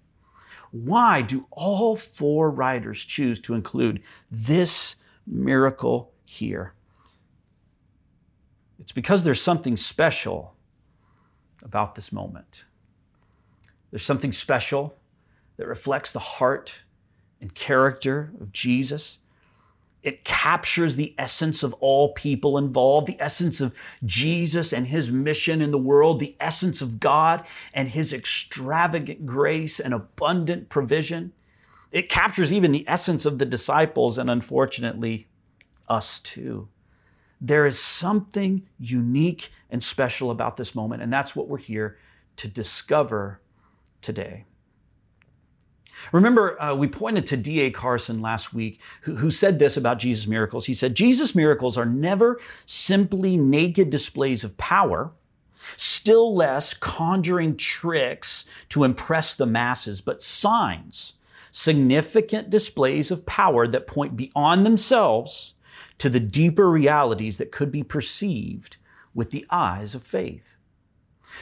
Why 0.70 1.22
do 1.22 1.46
all 1.50 1.96
four 1.96 2.50
writers 2.50 3.04
choose 3.04 3.40
to 3.40 3.54
include 3.54 4.02
this 4.30 4.96
miracle 5.26 6.12
here? 6.24 6.74
It's 8.78 8.92
because 8.92 9.24
there's 9.24 9.40
something 9.40 9.76
special 9.76 10.54
about 11.62 11.94
this 11.94 12.12
moment. 12.12 12.64
There's 13.90 14.04
something 14.04 14.32
special 14.32 14.96
that 15.56 15.66
reflects 15.66 16.12
the 16.12 16.18
heart 16.18 16.82
and 17.40 17.54
character 17.54 18.32
of 18.40 18.52
Jesus. 18.52 19.20
It 20.08 20.24
captures 20.24 20.96
the 20.96 21.14
essence 21.18 21.62
of 21.62 21.74
all 21.80 22.14
people 22.14 22.56
involved, 22.56 23.08
the 23.08 23.20
essence 23.20 23.60
of 23.60 23.74
Jesus 24.06 24.72
and 24.72 24.86
his 24.86 25.10
mission 25.12 25.60
in 25.60 25.70
the 25.70 25.76
world, 25.76 26.18
the 26.18 26.34
essence 26.40 26.80
of 26.80 26.98
God 26.98 27.46
and 27.74 27.90
his 27.90 28.14
extravagant 28.14 29.26
grace 29.26 29.78
and 29.78 29.92
abundant 29.92 30.70
provision. 30.70 31.34
It 31.92 32.08
captures 32.08 32.54
even 32.54 32.72
the 32.72 32.88
essence 32.88 33.26
of 33.26 33.38
the 33.38 33.44
disciples 33.44 34.16
and 34.16 34.30
unfortunately 34.30 35.28
us 35.90 36.20
too. 36.20 36.68
There 37.38 37.66
is 37.66 37.78
something 37.78 38.66
unique 38.78 39.50
and 39.68 39.84
special 39.84 40.30
about 40.30 40.56
this 40.56 40.74
moment, 40.74 41.02
and 41.02 41.12
that's 41.12 41.36
what 41.36 41.48
we're 41.48 41.58
here 41.58 41.98
to 42.36 42.48
discover 42.48 43.42
today. 44.00 44.46
Remember, 46.12 46.60
uh, 46.60 46.74
we 46.74 46.86
pointed 46.86 47.26
to 47.26 47.36
D.A. 47.36 47.70
Carson 47.70 48.20
last 48.20 48.54
week, 48.54 48.80
who, 49.02 49.16
who 49.16 49.30
said 49.30 49.58
this 49.58 49.76
about 49.76 49.98
Jesus' 49.98 50.26
miracles. 50.26 50.66
He 50.66 50.74
said, 50.74 50.94
Jesus' 50.94 51.34
miracles 51.34 51.76
are 51.76 51.86
never 51.86 52.40
simply 52.66 53.36
naked 53.36 53.90
displays 53.90 54.44
of 54.44 54.56
power, 54.56 55.12
still 55.76 56.34
less 56.34 56.74
conjuring 56.74 57.56
tricks 57.56 58.44
to 58.70 58.84
impress 58.84 59.34
the 59.34 59.46
masses, 59.46 60.00
but 60.00 60.22
signs, 60.22 61.14
significant 61.50 62.50
displays 62.50 63.10
of 63.10 63.26
power 63.26 63.66
that 63.66 63.86
point 63.86 64.16
beyond 64.16 64.64
themselves 64.64 65.54
to 65.98 66.08
the 66.08 66.20
deeper 66.20 66.70
realities 66.70 67.38
that 67.38 67.52
could 67.52 67.72
be 67.72 67.82
perceived 67.82 68.76
with 69.14 69.30
the 69.30 69.44
eyes 69.50 69.94
of 69.94 70.02
faith. 70.02 70.57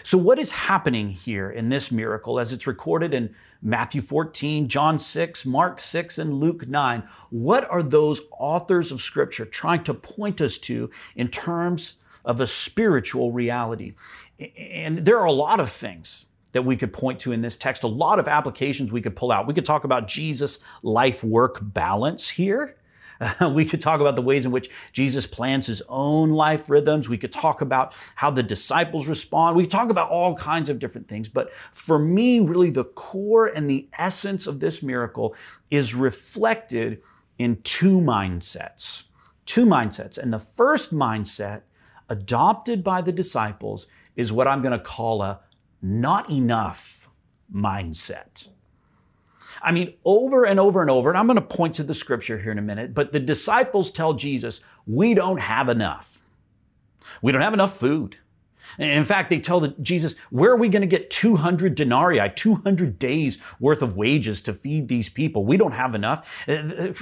So, 0.03 0.19
what 0.19 0.39
is 0.39 0.51
happening 0.51 1.09
here 1.11 1.51
in 1.51 1.69
this 1.69 1.91
miracle 1.91 2.39
as 2.39 2.53
it's 2.53 2.67
recorded 2.67 3.15
in 3.15 3.35
Matthew 3.63 4.01
14, 4.01 4.69
John 4.69 4.99
6, 4.99 5.45
Mark 5.45 5.81
6, 5.81 6.19
and 6.19 6.35
Luke 6.35 6.69
9? 6.69 7.03
What 7.31 7.69
are 7.71 7.83
those 7.83 8.21
authors 8.33 8.93
of 8.93 9.01
Scripture 9.01 9.45
trying 9.45 9.83
to 9.85 9.95
point 9.95 10.41
us 10.41 10.59
to 10.59 10.91
in 11.15 11.29
terms 11.29 11.97
of 12.25 12.41
a 12.41 12.47
spiritual 12.47 13.33
reality? 13.33 13.95
And 14.57 14.99
there 14.99 15.19
are 15.19 15.27
a 15.27 15.33
lot 15.33 15.61
of 15.61 15.71
things 15.71 16.27
that 16.53 16.63
we 16.63 16.77
could 16.77 16.93
point 16.93 17.21
to 17.21 17.33
in 17.33 17.43
this 17.43 17.57
text, 17.57 17.83
a 17.83 17.89
lot 17.89 18.19
of 18.19 18.29
applications 18.29 18.91
we 18.91 19.03
could 19.03 19.15
pull 19.15 19.31
out. 19.31 19.47
We 19.47 19.55
could 19.55 19.67
talk 19.67 19.85
about 19.85 20.09
Jesus' 20.09 20.59
life 20.83 21.23
work 21.23 21.59
balance 21.61 22.31
here. 22.31 22.77
Uh, 23.21 23.51
we 23.55 23.65
could 23.65 23.81
talk 23.81 24.01
about 24.01 24.17
the 24.17 24.23
ways 24.23 24.45
in 24.45 24.53
which 24.53 24.71
Jesus 24.93 25.27
plans 25.27 25.67
his 25.67 25.83
own 25.89 26.31
life 26.31 26.69
rhythms. 26.69 27.09
We 27.09 27.19
could 27.19 27.33
talk 27.33 27.61
about 27.61 27.95
how 28.15 28.31
the 28.31 28.43
disciples 28.43 29.09
respond. 29.09 29.57
We 29.57 29.67
talk 29.67 29.91
about 29.91 30.11
all 30.11 30.35
kinds 30.37 30.69
of 30.69 30.79
different 30.79 31.09
things. 31.09 31.29
But 31.29 31.53
for 31.53 31.99
me, 31.99 32.41
really, 32.41 32.71
the 32.71 32.85
core 32.85 33.47
and 33.47 33.69
the 33.69 33.89
essence 33.99 34.47
of 34.47 34.61
this 34.61 34.83
miracle 34.83 35.35
is 35.71 35.95
reflected 35.95 37.03
in 37.39 37.61
two 37.63 37.99
mindsets. 38.01 39.05
Two 39.45 39.65
mindsets. 39.65 40.19
And 40.19 40.33
the 40.33 40.39
first 40.39 40.93
mindset, 40.93 41.63
adopted 42.09 42.83
by 42.83 43.03
the 43.03 43.13
disciples, 43.13 43.87
is 44.17 44.33
what 44.33 44.49
I'm 44.49 44.63
going 44.63 44.73
to 44.73 44.85
call 44.85 45.23
a 45.23 45.41
not 45.83 46.31
enough 46.31 47.09
mindset. 47.55 48.49
I 49.63 49.73
mean, 49.73 49.95
over 50.05 50.45
and 50.45 50.61
over 50.61 50.81
and 50.83 50.91
over, 50.91 51.09
and 51.09 51.19
I'm 51.19 51.27
going 51.27 51.37
to 51.37 51.43
point 51.43 51.75
to 51.77 51.83
the 51.83 51.95
scripture 51.95 52.39
here 52.39 52.53
in 52.53 52.59
a 52.59 52.63
minute, 52.63 52.95
but 52.95 53.13
the 53.13 53.21
disciples 53.21 53.91
tell 53.91 54.15
Jesus, 54.15 54.61
we 54.87 55.15
don't 55.15 55.41
have 55.41 55.69
enough. 55.69 56.23
We 57.23 57.33
don't 57.33 57.43
have 57.43 57.55
enough 57.55 57.77
food. 57.77 58.17
In 58.79 59.05
fact, 59.05 59.31
they 59.31 59.39
tell 59.39 59.61
Jesus, 59.81 60.17
where 60.31 60.51
are 60.51 60.57
we 60.57 60.69
going 60.69 60.83
to 60.83 60.89
get 60.89 61.09
200 61.11 61.75
denarii, 61.75 62.29
200 62.35 62.99
days 62.99 63.39
worth 63.61 63.81
of 63.81 63.97
wages 63.97 64.43
to 64.43 64.53
feed 64.53 64.89
these 64.89 65.09
people? 65.09 65.45
We 65.45 65.57
don't 65.57 65.73
have 65.73 65.95
enough. 65.95 66.49
Uh, 66.49 66.93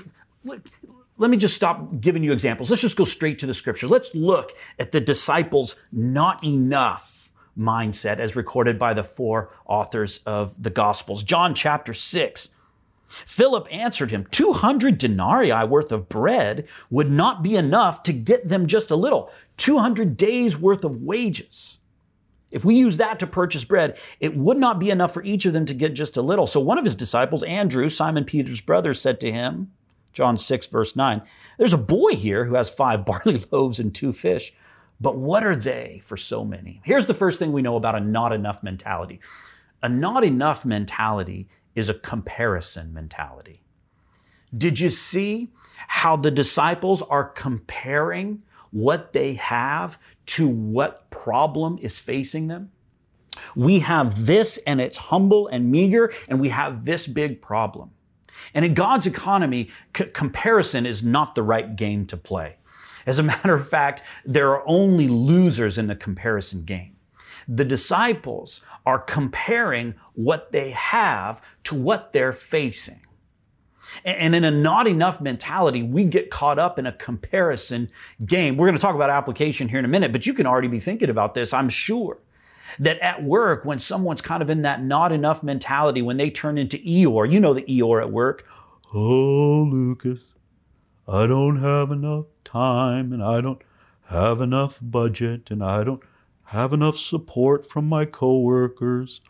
let 1.17 1.31
me 1.31 1.37
just 1.37 1.55
stop 1.55 2.01
giving 2.01 2.23
you 2.23 2.33
examples. 2.33 2.71
Let's 2.71 2.83
just 2.83 2.97
go 2.97 3.05
straight 3.05 3.39
to 3.39 3.47
the 3.47 3.55
scripture. 3.55 3.89
Let's 3.89 4.15
look 4.15 4.53
at 4.79 4.93
the 4.93 5.01
disciples' 5.01 5.77
not 5.93 6.45
enough 6.45 7.24
mindset 7.59 8.19
as 8.19 8.37
recorded 8.37 8.79
by 8.79 8.95
the 8.95 9.05
four 9.05 9.53
authors 9.67 10.21
of 10.27 10.63
the 10.63 10.71
Gospels. 10.71 11.23
John 11.23 11.55
chapter 11.55 11.93
6. 11.93 12.51
Philip 13.07 13.69
answered 13.71 14.11
him, 14.11 14.27
200 14.31 14.99
denarii 14.99 15.65
worth 15.65 15.93
of 15.93 16.09
bread 16.09 16.67
would 16.91 17.11
not 17.11 17.43
be 17.43 17.57
enough 17.57 18.03
to 18.05 18.13
get 18.13 18.49
them 18.49 18.67
just 18.67 18.91
a 18.91 18.97
little. 18.97 19.31
200 19.59 20.17
days 20.17 20.59
worth 20.59 20.85
of 20.85 21.03
wages. 21.03 21.79
If 22.51 22.65
we 22.65 22.77
use 22.77 22.97
that 22.99 23.19
to 23.19 23.27
purchase 23.27 23.65
bread, 23.65 23.99
it 24.21 24.37
would 24.37 24.59
not 24.59 24.79
be 24.79 24.91
enough 24.91 25.13
for 25.13 25.25
each 25.25 25.45
of 25.45 25.53
them 25.53 25.67
to 25.67 25.75
get 25.75 25.95
just 25.95 26.17
a 26.17 26.23
little. 26.23 26.47
So 26.47 26.61
one 26.61 26.79
of 26.79 26.85
his 26.85 26.97
disciples, 26.97 27.43
Andrew, 27.43 27.89
Simon 27.89 28.25
Peter's 28.25 28.61
brother, 28.61 28.95
said 28.95 29.21
to 29.21 29.33
him, 29.33 29.73
John 30.13 30.37
6, 30.37 30.69
verse 30.69 30.95
9, 30.95 31.21
There's 31.59 31.73
a 31.73 31.79
boy 31.79 32.13
here 32.13 32.45
who 32.45 32.55
has 32.55 32.71
five 32.71 33.05
barley 33.07 33.43
loaves 33.51 33.81
and 33.81 33.95
two 33.95 34.13
fish. 34.13 34.53
But 35.05 35.19
what 35.19 35.45
are 35.45 35.55
they 35.55 36.01
for 36.03 36.17
so 36.17 36.47
many? 36.47 36.81
Here's 36.83 37.05
the 37.05 37.13
first 37.13 37.39
thing 37.39 37.53
we 37.53 37.61
know 37.61 37.77
about 37.77 37.95
a 37.95 38.01
not 38.01 38.33
enough 38.33 38.63
mentality 38.63 39.21
a 39.83 39.89
not 39.89 40.25
enough 40.25 40.65
mentality 40.65 41.47
is 41.75 41.91
a 41.91 41.95
comparison 41.95 42.95
mentality. 42.95 43.61
Did 44.57 44.81
you 44.81 44.89
see 44.89 45.51
how 45.89 46.17
the 46.17 46.31
disciples 46.31 47.03
are 47.03 47.25
comparing 47.25 48.43
what 48.71 49.13
they 49.13 49.35
have 49.35 49.99
to 50.27 50.49
what 50.49 51.11
problem 51.11 51.79
is 51.83 52.01
facing 52.01 52.49
them? 52.49 52.71
We 53.55 53.81
have 53.81 54.25
this 54.25 54.57
and 54.67 54.81
it's 54.81 54.97
humble 54.97 55.49
and 55.49 55.71
meager, 55.71 56.15
and 56.29 56.41
we 56.41 56.49
have 56.49 56.87
this 56.87 57.07
big 57.07 57.43
problem. 57.43 57.91
And 58.55 58.65
in 58.65 58.73
God's 58.73 59.07
economy, 59.07 59.69
c- 59.95 60.07
comparison 60.07 60.87
is 60.87 61.03
not 61.03 61.35
the 61.35 61.43
right 61.43 61.77
game 61.77 62.07
to 62.07 62.17
play. 62.17 62.57
As 63.07 63.19
a 63.19 63.23
matter 63.23 63.55
of 63.55 63.69
fact, 63.69 64.03
there 64.25 64.51
are 64.51 64.63
only 64.67 65.09
losers 65.09 65.79
in 65.79 65.87
the 65.87 65.97
comparison 65.97 66.65
game. 66.65 66.97
The 67.47 67.65
disciples 67.65 68.61
are 68.87 68.99
comparing 68.99 69.95
what 70.15 70.53
they 70.53 70.71
have 70.71 71.43
to 71.65 71.75
what 71.75 72.13
they're 72.13 72.33
facing. 72.33 73.01
And 74.05 74.35
in 74.35 74.45
a 74.45 74.51
not 74.51 74.87
enough 74.87 75.21
mentality, 75.21 75.83
we 75.83 76.05
get 76.05 76.31
caught 76.31 76.59
up 76.59 76.79
in 76.79 76.87
a 76.87 76.93
comparison 76.93 77.91
game. 78.25 78.57
We're 78.57 78.67
going 78.67 78.77
to 78.77 78.83
talk 78.83 78.95
about 78.95 79.11
application 79.11 79.69
here 79.69 79.79
in 79.79 79.85
a 79.85 79.89
minute, 79.89 80.11
but 80.11 80.27
you 80.27 80.35
can 80.35 80.47
already 80.47 80.69
be 80.69 80.81
thinking 80.81 81.11
about 81.11 81.35
this, 81.35 81.53
I'm 81.53 81.69
sure. 81.69 82.19
That 82.79 82.99
at 83.01 83.23
work, 83.23 83.65
when 83.65 83.79
someone's 83.79 84.21
kind 84.21 84.43
of 84.43 84.51
in 84.51 84.63
that 84.63 84.83
not 84.83 85.13
enough 85.13 85.43
mentality, 85.43 86.03
when 86.03 86.17
they 86.17 86.31
turn 86.31 86.59
into 86.59 86.79
Eeyore, 86.79 87.31
you 87.31 87.39
know 87.39 87.55
the 87.55 87.63
Eeyore 87.63 88.01
at 88.01 88.11
work. 88.11 88.49
Oh, 88.93 89.69
Lucas, 89.71 90.34
I 91.07 91.27
don't 91.27 91.61
have 91.61 91.91
enough 91.91 92.27
time 92.45 93.13
and 93.13 93.23
I 93.23 93.41
don't 93.41 93.61
have 94.07 94.41
enough 94.41 94.79
budget 94.81 95.51
and 95.51 95.63
I 95.63 95.85
don't 95.85 96.03
have 96.45 96.73
enough 96.73 96.97
support 96.97 97.67
from 97.67 97.89
my 97.89 98.05
coworkers. 98.05 99.21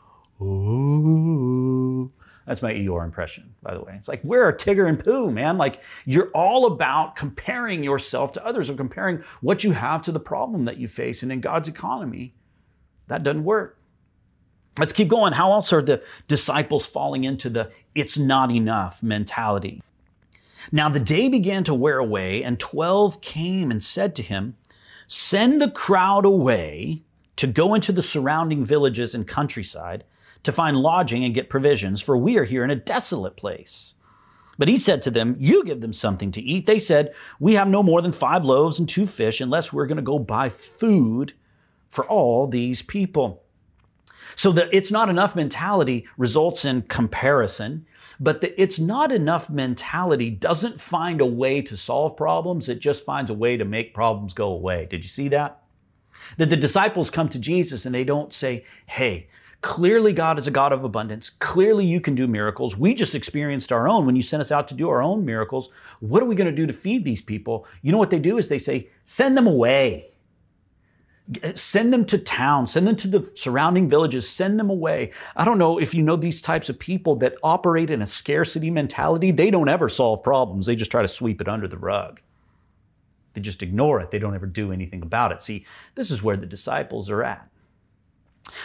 Oh. 0.40 2.10
That's 2.46 2.60
my 2.60 2.72
Eeyore 2.72 3.04
impression, 3.04 3.54
by 3.62 3.74
the 3.74 3.80
way. 3.80 3.94
It's 3.96 4.08
like, 4.08 4.20
where 4.22 4.42
are 4.42 4.52
Tigger 4.52 4.88
and 4.88 5.02
Pooh, 5.02 5.30
man? 5.30 5.56
Like, 5.56 5.82
you're 6.04 6.30
all 6.34 6.66
about 6.66 7.16
comparing 7.16 7.82
yourself 7.82 8.32
to 8.32 8.46
others 8.46 8.68
or 8.68 8.74
comparing 8.74 9.22
what 9.40 9.64
you 9.64 9.72
have 9.72 10.02
to 10.02 10.12
the 10.12 10.20
problem 10.20 10.66
that 10.66 10.76
you 10.76 10.86
face. 10.86 11.22
And 11.22 11.32
in 11.32 11.40
God's 11.40 11.68
economy, 11.68 12.34
that 13.06 13.22
doesn't 13.22 13.44
work. 13.44 13.78
Let's 14.78 14.92
keep 14.92 15.08
going. 15.08 15.32
How 15.32 15.52
else 15.52 15.72
are 15.72 15.80
the 15.80 16.02
disciples 16.28 16.86
falling 16.86 17.24
into 17.24 17.48
the 17.48 17.70
it's 17.94 18.18
not 18.18 18.50
enough 18.52 19.02
mentality? 19.02 19.80
Now 20.72 20.88
the 20.88 21.00
day 21.00 21.28
began 21.28 21.64
to 21.64 21.74
wear 21.74 21.98
away, 21.98 22.42
and 22.42 22.58
twelve 22.58 23.20
came 23.20 23.70
and 23.70 23.82
said 23.82 24.14
to 24.16 24.22
him, 24.22 24.56
Send 25.06 25.60
the 25.60 25.70
crowd 25.70 26.24
away 26.24 27.02
to 27.36 27.46
go 27.46 27.74
into 27.74 27.92
the 27.92 28.02
surrounding 28.02 28.64
villages 28.64 29.14
and 29.14 29.26
countryside 29.26 30.04
to 30.42 30.52
find 30.52 30.76
lodging 30.76 31.24
and 31.24 31.34
get 31.34 31.50
provisions, 31.50 32.00
for 32.00 32.16
we 32.16 32.38
are 32.38 32.44
here 32.44 32.64
in 32.64 32.70
a 32.70 32.76
desolate 32.76 33.36
place. 33.36 33.94
But 34.58 34.68
he 34.68 34.76
said 34.76 35.02
to 35.02 35.10
them, 35.10 35.36
You 35.38 35.64
give 35.64 35.80
them 35.80 35.92
something 35.92 36.30
to 36.32 36.40
eat. 36.40 36.66
They 36.66 36.78
said, 36.78 37.14
We 37.40 37.54
have 37.54 37.68
no 37.68 37.82
more 37.82 38.02
than 38.02 38.12
five 38.12 38.44
loaves 38.44 38.78
and 38.78 38.88
two 38.88 39.06
fish, 39.06 39.40
unless 39.40 39.72
we're 39.72 39.86
going 39.86 39.96
to 39.96 40.02
go 40.02 40.18
buy 40.18 40.48
food 40.48 41.32
for 41.88 42.04
all 42.06 42.46
these 42.46 42.82
people. 42.82 43.43
So 44.44 44.52
the 44.52 44.68
it's 44.76 44.90
not 44.90 45.08
enough 45.08 45.34
mentality 45.34 46.06
results 46.18 46.66
in 46.66 46.82
comparison, 46.82 47.86
but 48.20 48.42
the 48.42 48.60
it's 48.60 48.78
not 48.78 49.10
enough 49.10 49.48
mentality 49.48 50.28
doesn't 50.28 50.78
find 50.78 51.22
a 51.22 51.26
way 51.26 51.62
to 51.62 51.78
solve 51.78 52.14
problems, 52.14 52.68
it 52.68 52.78
just 52.78 53.06
finds 53.06 53.30
a 53.30 53.34
way 53.34 53.56
to 53.56 53.64
make 53.64 53.94
problems 53.94 54.34
go 54.34 54.48
away. 54.52 54.84
Did 54.84 55.02
you 55.02 55.08
see 55.08 55.28
that? 55.28 55.62
That 56.36 56.50
the 56.50 56.58
disciples 56.58 57.08
come 57.08 57.30
to 57.30 57.38
Jesus 57.38 57.86
and 57.86 57.94
they 57.94 58.04
don't 58.04 58.34
say, 58.34 58.66
hey, 58.84 59.28
clearly 59.62 60.12
God 60.12 60.38
is 60.38 60.46
a 60.46 60.50
God 60.50 60.74
of 60.74 60.84
abundance. 60.84 61.30
Clearly 61.30 61.86
you 61.86 62.02
can 62.02 62.14
do 62.14 62.28
miracles. 62.28 62.76
We 62.76 62.92
just 62.92 63.14
experienced 63.14 63.72
our 63.72 63.88
own 63.88 64.04
when 64.04 64.14
you 64.14 64.20
sent 64.20 64.42
us 64.42 64.52
out 64.52 64.68
to 64.68 64.74
do 64.74 64.90
our 64.90 65.02
own 65.02 65.24
miracles. 65.24 65.70
What 66.00 66.22
are 66.22 66.26
we 66.26 66.34
going 66.34 66.50
to 66.50 66.54
do 66.54 66.66
to 66.66 66.72
feed 66.74 67.06
these 67.06 67.22
people? 67.22 67.66
You 67.80 67.92
know 67.92 67.98
what 67.98 68.10
they 68.10 68.18
do 68.18 68.36
is 68.36 68.48
they 68.48 68.58
say, 68.58 68.90
send 69.06 69.38
them 69.38 69.46
away. 69.46 70.10
Send 71.54 71.90
them 71.90 72.04
to 72.06 72.18
town, 72.18 72.66
send 72.66 72.86
them 72.86 72.96
to 72.96 73.08
the 73.08 73.22
surrounding 73.34 73.88
villages, 73.88 74.28
send 74.28 74.60
them 74.60 74.68
away. 74.68 75.10
I 75.36 75.46
don't 75.46 75.56
know 75.56 75.78
if 75.78 75.94
you 75.94 76.02
know 76.02 76.16
these 76.16 76.42
types 76.42 76.68
of 76.68 76.78
people 76.78 77.16
that 77.16 77.36
operate 77.42 77.88
in 77.88 78.02
a 78.02 78.06
scarcity 78.06 78.70
mentality. 78.70 79.30
They 79.30 79.50
don't 79.50 79.70
ever 79.70 79.88
solve 79.88 80.22
problems, 80.22 80.66
they 80.66 80.76
just 80.76 80.90
try 80.90 81.00
to 81.00 81.08
sweep 81.08 81.40
it 81.40 81.48
under 81.48 81.66
the 81.66 81.78
rug. 81.78 82.20
They 83.32 83.40
just 83.40 83.62
ignore 83.62 84.00
it, 84.00 84.10
they 84.10 84.18
don't 84.18 84.34
ever 84.34 84.46
do 84.46 84.70
anything 84.70 85.00
about 85.00 85.32
it. 85.32 85.40
See, 85.40 85.64
this 85.94 86.10
is 86.10 86.22
where 86.22 86.36
the 86.36 86.46
disciples 86.46 87.08
are 87.08 87.24
at. 87.24 87.48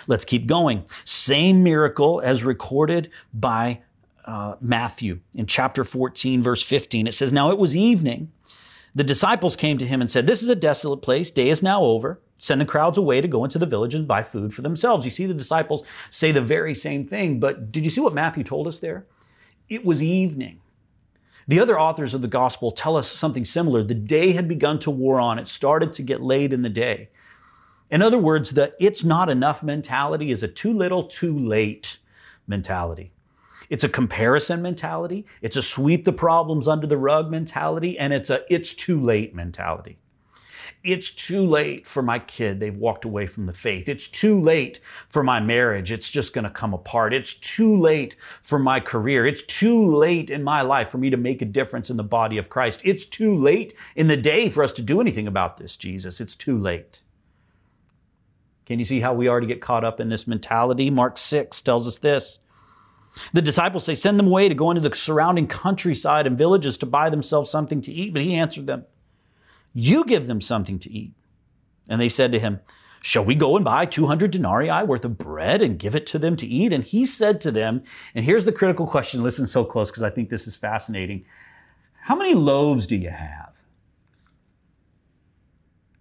Let's 0.08 0.26
keep 0.26 0.46
going. 0.46 0.86
Same 1.06 1.64
miracle 1.64 2.22
as 2.22 2.44
recorded 2.44 3.10
by 3.34 3.82
uh, 4.26 4.56
Matthew 4.60 5.22
in 5.36 5.46
chapter 5.46 5.84
14, 5.84 6.44
verse 6.44 6.64
15. 6.64 7.08
It 7.08 7.14
says, 7.14 7.32
Now 7.32 7.52
it 7.52 7.58
was 7.58 7.76
evening. 7.76 8.32
The 8.94 9.04
disciples 9.04 9.56
came 9.56 9.78
to 9.78 9.86
him 9.86 10.02
and 10.02 10.12
said, 10.12 10.28
This 10.28 10.44
is 10.44 10.50
a 10.50 10.56
desolate 10.56 11.02
place. 11.02 11.32
Day 11.32 11.50
is 11.50 11.64
now 11.64 11.82
over. 11.82 12.20
Send 12.40 12.62
the 12.62 12.66
crowds 12.66 12.98
away 12.98 13.20
to 13.20 13.28
go 13.28 13.44
into 13.44 13.60
the 13.60 13.66
villages 13.66 14.00
and 14.00 14.08
buy 14.08 14.24
food 14.24 14.54
for 14.54 14.62
themselves. 14.62 15.04
You 15.04 15.12
see, 15.12 15.26
the 15.26 15.34
disciples 15.34 15.84
say 16.10 16.32
the 16.32 16.42
very 16.42 16.74
same 16.74 17.06
thing, 17.06 17.40
but 17.40 17.72
did 17.72 17.84
you 17.84 17.92
see 17.92 18.02
what 18.02 18.14
Matthew 18.14 18.46
told 18.46 18.66
us 18.66 18.80
there? 18.80 19.06
It 19.68 19.84
was 19.86 20.02
evening. 20.02 20.62
The 21.50 21.60
other 21.60 21.78
authors 21.78 22.14
of 22.14 22.22
the 22.22 22.30
gospel 22.30 22.72
tell 22.72 22.96
us 22.96 23.12
something 23.12 23.44
similar. 23.44 23.84
The 23.84 23.94
day 23.94 24.32
had 24.32 24.48
begun 24.48 24.80
to 24.80 24.92
war 24.92 25.20
on, 25.20 25.38
it 25.38 25.50
started 25.50 25.92
to 25.94 26.02
get 26.02 26.22
late 26.22 26.54
in 26.54 26.62
the 26.62 26.70
day. 26.70 27.10
In 27.90 28.02
other 28.02 28.18
words, 28.18 28.52
the 28.52 28.74
it's 28.80 29.04
not 29.04 29.30
enough 29.30 29.62
mentality 29.62 30.32
is 30.32 30.42
a 30.42 30.48
too 30.48 30.74
little, 30.74 31.04
too 31.04 31.38
late 31.38 32.00
mentality. 32.48 33.12
It's 33.70 33.84
a 33.84 33.90
comparison 33.90 34.62
mentality, 34.62 35.26
it's 35.42 35.58
a 35.58 35.62
sweep 35.62 36.06
the 36.06 36.14
problems 36.14 36.68
under 36.68 36.88
the 36.88 36.98
rug 36.98 37.30
mentality, 37.30 38.00
and 38.00 38.14
it's 38.14 38.30
a 38.30 38.42
it's 38.50 38.74
too 38.74 39.02
late 39.02 39.36
mentality. 39.36 39.98
It's 40.84 41.12
too 41.12 41.46
late 41.46 41.86
for 41.88 42.02
my 42.02 42.20
kid. 42.20 42.60
They've 42.60 42.76
walked 42.76 43.06
away 43.06 43.28
from 43.28 43.46
the 43.46 43.54
faith. 43.54 43.90
It's 43.90 44.08
too 44.08 44.40
late 44.40 44.80
for 45.08 45.24
my 45.24 45.40
marriage. 45.40 45.92
It's 45.92 46.10
just 46.10 46.34
going 46.34 46.44
to 46.44 46.50
come 46.50 46.74
apart. 46.74 47.14
It's 47.14 47.34
too 47.34 47.76
late 47.78 48.16
for 48.20 48.60
my 48.60 48.80
career. 48.80 49.26
It's 49.26 49.44
too 49.44 49.84
late 49.84 50.30
in 50.30 50.44
my 50.44 50.62
life 50.62 50.90
for 50.90 50.98
me 50.98 51.10
to 51.10 51.18
make 51.18 51.42
a 51.42 51.46
difference 51.46 51.90
in 51.90 51.98
the 51.98 52.04
body 52.04 52.38
of 52.38 52.50
Christ. 52.50 52.82
It's 52.84 53.06
too 53.06 53.36
late 53.36 53.74
in 53.96 54.08
the 54.08 54.18
day 54.18 54.50
for 54.50 54.64
us 54.64 54.74
to 54.74 54.82
do 54.82 55.02
anything 55.02 55.28
about 55.28 55.58
this, 55.58 55.78
Jesus. 55.78 56.22
It's 56.22 56.36
too 56.36 56.58
late. 56.58 57.02
Can 58.66 58.78
you 58.78 58.86
see 58.86 59.00
how 59.00 59.14
we 59.14 59.28
already 59.28 59.48
get 59.48 59.62
caught 59.62 59.84
up 59.84 60.00
in 60.00 60.10
this 60.10 60.28
mentality? 60.28 60.90
Mark 60.90 61.18
6 61.18 61.62
tells 61.64 61.88
us 61.88 62.00
this. 62.00 62.40
The 63.34 63.42
disciples 63.42 63.84
say, 63.84 63.96
Send 63.96 64.20
them 64.20 64.28
away 64.28 64.50
to 64.50 64.56
go 64.56 64.70
into 64.72 64.88
the 64.88 64.96
surrounding 64.96 65.48
countryside 65.48 66.28
and 66.28 66.38
villages 66.38 66.78
to 66.78 66.86
buy 66.86 67.10
themselves 67.10 67.50
something 67.50 67.82
to 67.82 67.92
eat. 67.92 68.14
But 68.14 68.22
he 68.22 68.36
answered 68.36 68.68
them, 68.68 68.86
You 69.80 70.04
give 70.04 70.28
them 70.28 70.42
something 70.42 70.78
to 70.80 70.92
eat. 70.92 71.14
And 71.88 72.02
they 72.02 72.10
said 72.10 72.32
to 72.34 72.40
him, 72.40 72.60
Shall 73.02 73.24
we 73.24 73.34
go 73.34 73.56
and 73.56 73.64
buy 73.64 73.86
200 73.86 74.30
denarii 74.30 74.84
worth 74.84 75.06
of 75.06 75.18
bread 75.18 75.62
and 75.62 75.80
give 75.80 75.96
it 75.96 76.06
to 76.08 76.20
them 76.20 76.36
to 76.36 76.46
eat? 76.46 76.74
And 76.74 76.84
he 76.84 77.06
said 77.06 77.40
to 77.42 77.52
them, 77.52 77.84
and 78.14 78.26
here's 78.26 78.44
the 78.44 78.52
critical 78.52 78.86
question 78.86 79.24
listen 79.24 79.48
so 79.48 79.64
close 79.64 79.90
because 79.90 80.04
I 80.04 80.10
think 80.10 80.28
this 80.28 80.48
is 80.48 80.58
fascinating. 80.58 81.24
How 82.02 82.16
many 82.16 82.34
loaves 82.34 82.88
do 82.88 82.98
you 82.98 83.10
have? 83.10 83.62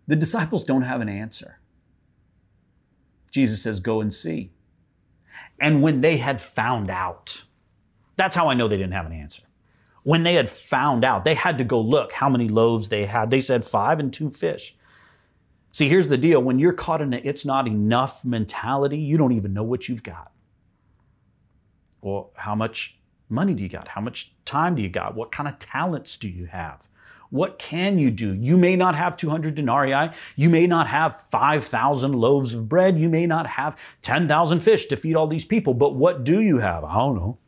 The 0.08 0.16
disciples 0.16 0.64
don't 0.64 0.82
have 0.82 1.00
an 1.00 1.08
answer. 1.08 1.60
Jesus 3.30 3.62
says, 3.62 3.78
Go 3.78 4.00
and 4.00 4.12
see. 4.12 4.50
And 5.60 5.82
when 5.82 6.00
they 6.00 6.16
had 6.16 6.40
found 6.40 6.90
out, 6.90 7.44
that's 8.16 8.34
how 8.34 8.48
I 8.48 8.54
know 8.54 8.66
they 8.66 8.76
didn't 8.76 8.94
have 8.94 9.06
an 9.06 9.12
answer. 9.12 9.42
When 10.08 10.22
they 10.22 10.32
had 10.32 10.48
found 10.48 11.04
out, 11.04 11.26
they 11.26 11.34
had 11.34 11.58
to 11.58 11.64
go 11.64 11.82
look 11.82 12.12
how 12.12 12.30
many 12.30 12.48
loaves 12.48 12.88
they 12.88 13.04
had. 13.04 13.28
They 13.28 13.42
said 13.42 13.62
five 13.62 14.00
and 14.00 14.10
two 14.10 14.30
fish. 14.30 14.74
See, 15.72 15.86
here's 15.86 16.08
the 16.08 16.16
deal 16.16 16.42
when 16.42 16.58
you're 16.58 16.72
caught 16.72 17.02
in 17.02 17.12
a 17.12 17.18
it's 17.18 17.44
not 17.44 17.68
enough 17.68 18.24
mentality, 18.24 18.96
you 18.96 19.18
don't 19.18 19.32
even 19.32 19.52
know 19.52 19.64
what 19.64 19.86
you've 19.86 20.02
got. 20.02 20.32
Well, 22.00 22.30
how 22.36 22.54
much 22.54 22.98
money 23.28 23.52
do 23.52 23.62
you 23.62 23.68
got? 23.68 23.88
How 23.88 24.00
much 24.00 24.32
time 24.46 24.76
do 24.76 24.80
you 24.80 24.88
got? 24.88 25.14
What 25.14 25.30
kind 25.30 25.46
of 25.46 25.58
talents 25.58 26.16
do 26.16 26.30
you 26.30 26.46
have? 26.46 26.88
What 27.28 27.58
can 27.58 27.98
you 27.98 28.10
do? 28.10 28.34
You 28.34 28.56
may 28.56 28.76
not 28.76 28.94
have 28.94 29.14
200 29.14 29.56
denarii. 29.56 30.08
You 30.36 30.48
may 30.48 30.66
not 30.66 30.86
have 30.86 31.20
5,000 31.20 32.14
loaves 32.14 32.54
of 32.54 32.66
bread. 32.66 32.98
You 32.98 33.10
may 33.10 33.26
not 33.26 33.46
have 33.46 33.78
10,000 34.00 34.60
fish 34.60 34.86
to 34.86 34.96
feed 34.96 35.16
all 35.16 35.26
these 35.26 35.44
people. 35.44 35.74
But 35.74 35.96
what 35.96 36.24
do 36.24 36.40
you 36.40 36.56
have? 36.56 36.82
I 36.82 36.96
don't 36.96 37.16
know. 37.16 37.38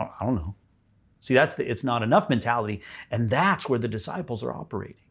I 0.00 0.24
don't 0.24 0.36
know. 0.36 0.54
See, 1.26 1.34
that's 1.34 1.56
the 1.56 1.68
it's 1.68 1.82
not 1.82 2.04
enough 2.04 2.30
mentality. 2.30 2.82
And 3.10 3.28
that's 3.28 3.68
where 3.68 3.80
the 3.80 3.88
disciples 3.88 4.44
are 4.44 4.54
operating. 4.54 5.02